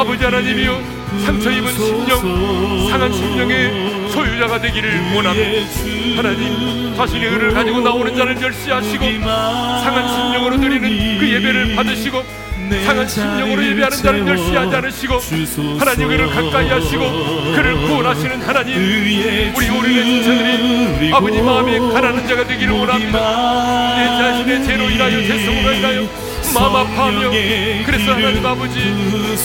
아버지 0.00 0.24
하나님이여 0.24 1.00
상처 1.24 1.50
입은 1.50 1.72
심령 1.72 2.88
상한 2.88 3.12
심령의 3.12 4.10
소유자가 4.10 4.60
되기를 4.60 5.14
원합니다. 5.14 5.60
하나님 6.16 6.94
자신의 6.96 7.28
의를 7.28 7.52
가지고 7.54 7.80
나오는 7.80 8.14
자를 8.14 8.34
멸시하시고 8.34 9.04
상한 9.22 10.08
심령으로 10.08 10.60
드리는 10.60 11.18
그 11.18 11.28
예배를 11.28 11.74
받으시고 11.76 12.22
상한 12.84 13.08
심령으로 13.08 13.64
예배하는 13.66 13.96
자를 13.98 14.22
멸시하지 14.22 14.76
않으시고 14.76 15.18
하나님 15.78 16.08
그를 16.08 16.28
가까이 16.28 16.68
하시고 16.68 17.52
그를 17.54 17.74
구원하시는 17.76 18.40
하나님 18.42 18.76
우리 19.56 19.70
오륜의 19.70 20.04
신체들이 20.04 21.12
아버지 21.12 21.40
마음에 21.42 21.78
가난한 21.78 22.26
자가 22.26 22.46
되기를 22.46 22.72
원합니다. 22.72 23.96
내 23.96 24.06
자신의 24.06 24.64
죄로 24.64 24.88
인하여 24.90 25.20
죄성으로 25.26 25.72
인하여 25.72 26.08
마음 26.54 26.74
아파하며 26.76 27.30
그래서 27.86 28.12
하나님 28.12 28.44
아버지 28.44 28.80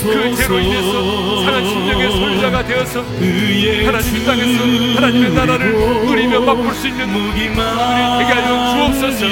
그 0.03 0.35
죄로 0.35 0.59
인해서 0.59 1.43
상한 1.43 1.65
심령의 1.65 2.11
소유자가 2.11 2.65
되어서 2.65 3.01
하나님 3.01 4.15
이 4.15 4.25
땅에서 4.25 4.95
하나님의 4.95 5.33
나라를 5.33 5.73
누리며 6.05 6.41
맛볼 6.41 6.73
수 6.73 6.87
있는 6.87 7.13
우리들이 7.13 7.49
되게 7.49 8.31
하여 8.33 8.91
주옵소서 8.99 9.25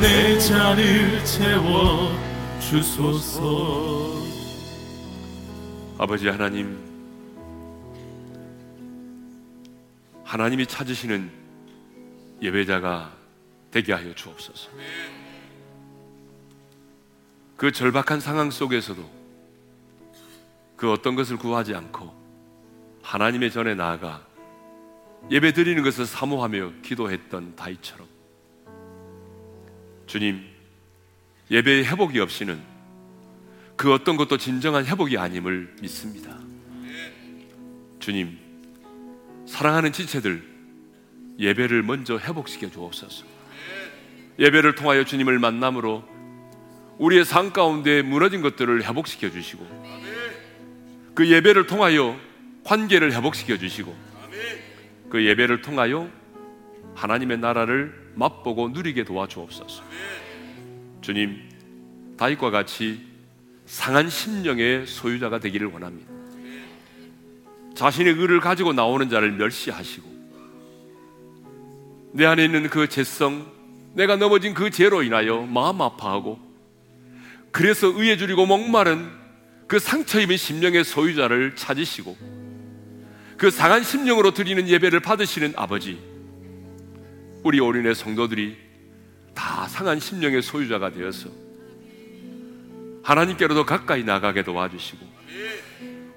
내 0.00 0.38
잔을 0.38 1.24
채워 1.24 2.16
주소서. 2.60 4.12
아버지 5.98 6.28
하나님 6.28 6.78
하나님이 10.24 10.66
찾으시는 10.66 11.30
예배자가 12.40 13.12
되게 13.70 13.92
하여 13.92 14.14
주옵소서. 14.14 14.70
그 17.56 17.72
절박한 17.72 18.20
상황 18.20 18.52
속에서도 18.52 19.02
그 20.76 20.92
어떤 20.92 21.16
것을 21.16 21.36
구하지 21.36 21.74
않고 21.74 22.14
하나님의 23.02 23.50
전에 23.50 23.74
나아가 23.74 24.24
예배 25.30 25.52
드리는 25.52 25.82
것을 25.82 26.06
사모하며 26.06 26.72
기도했던 26.82 27.56
다이처럼 27.56 28.07
주님 30.08 30.42
예배의 31.50 31.84
회복이 31.84 32.18
없이는 32.18 32.58
그 33.76 33.92
어떤 33.92 34.16
것도 34.16 34.38
진정한 34.38 34.84
회복이 34.84 35.16
아님을 35.16 35.76
믿습니다. 35.80 36.36
주님, 38.00 38.38
사랑하는 39.46 39.92
지체들 39.92 40.42
예배를 41.38 41.82
먼저 41.82 42.18
회복시켜 42.18 42.70
주옵소서. 42.70 43.24
예배를 44.38 44.74
통하여 44.74 45.04
주님을 45.04 45.38
만남으로 45.38 46.02
우리의 46.98 47.24
삶 47.24 47.52
가운데 47.52 48.02
무너진 48.02 48.40
것들을 48.40 48.84
회복시켜 48.84 49.30
주시고 49.30 49.66
그 51.14 51.28
예배를 51.28 51.66
통하여 51.66 52.18
관계를 52.64 53.12
회복시켜 53.12 53.58
주시고 53.58 53.96
그 55.10 55.24
예배를 55.24 55.62
통하여 55.62 56.10
하나님의 56.94 57.38
나라를 57.38 58.07
맛보고 58.18 58.70
누리게 58.70 59.04
도와주옵소서. 59.04 59.82
주님, 61.00 61.48
다윗과 62.16 62.50
같이 62.50 63.00
상한 63.64 64.10
심령의 64.10 64.86
소유자가 64.86 65.38
되기를 65.38 65.68
원합니다. 65.68 66.10
자신의 67.74 68.14
의를 68.14 68.40
가지고 68.40 68.72
나오는 68.72 69.08
자를 69.08 69.30
멸시하시고 69.32 70.18
내 72.12 72.26
안에 72.26 72.44
있는 72.44 72.68
그 72.68 72.88
죄성, 72.88 73.46
내가 73.94 74.16
넘어진 74.16 74.52
그 74.52 74.70
죄로 74.70 75.02
인하여 75.02 75.42
마음 75.42 75.80
아파하고 75.80 76.40
그래서 77.52 77.86
의에 77.86 78.16
줄이고 78.16 78.46
목마른 78.46 79.08
그 79.68 79.78
상처 79.78 80.20
입은 80.20 80.36
심령의 80.36 80.82
소유자를 80.82 81.54
찾으시고 81.54 82.16
그 83.36 83.50
상한 83.50 83.84
심령으로 83.84 84.32
드리는 84.32 84.66
예배를 84.66 85.00
받으시는 85.00 85.52
아버지 85.56 86.07
우리 87.42 87.60
어린의 87.60 87.94
성도들이 87.94 88.56
다 89.34 89.66
상한 89.68 90.00
심령의 90.00 90.42
소유자가 90.42 90.90
되어서 90.90 91.28
하나님께로도 93.02 93.64
가까이 93.64 94.04
나가게 94.04 94.42
도와주시고 94.42 95.06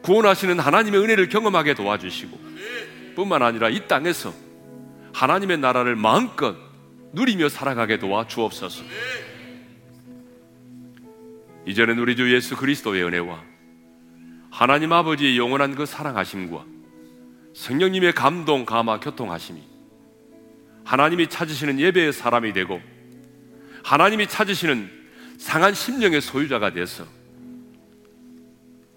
구원하시는 0.01 0.59
하나님의 0.59 0.99
은혜를 0.99 1.30
경험하게 1.30 1.76
도와주시고 1.76 2.39
뿐만 3.15 3.43
아니라 3.43 3.69
이 3.69 3.88
땅에서 3.88 4.34
하나님의 5.13 5.59
나라를 5.59 5.95
마음껏 5.95 6.55
누리며 7.13 7.49
살아가게 7.49 7.99
도와 7.99 8.26
주옵소서. 8.28 8.84
이제는 11.65 11.99
우리 11.99 12.15
주 12.15 12.34
예수 12.34 12.55
그리스도의 12.55 13.03
은혜와 13.03 13.43
하나님 14.49 14.91
아버지의 14.91 15.38
영원한 15.38 15.76
그 15.76 15.86
사랑하심과 15.86 16.65
성령님의 17.53 18.13
감동, 18.13 18.65
감화, 18.65 18.99
교통하심이 18.99 19.70
하나님이 20.84 21.27
찾으시는 21.27 21.79
예배의 21.79 22.13
사람이 22.13 22.53
되고 22.53 22.82
하나님이 23.84 24.27
찾으시는 24.27 24.89
상한 25.38 25.73
심령의 25.73 26.21
소유자가 26.21 26.71
돼서 26.71 27.05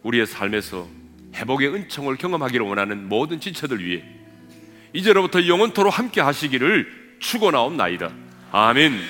우리의 0.03 0.27
삶에서 0.27 0.89
회복의 1.35 1.75
은총을 1.75 2.17
경험하기를 2.17 2.67
원하는 2.67 3.09
모든 3.09 3.41
지체들 3.41 3.85
위해 3.85 4.05
이제로부터 4.93 5.47
영원토로 5.47 5.91
함께 5.91 6.21
하시기를 6.21 7.19
축원하옵나이다. 7.19 8.13
아멘. 8.53 9.01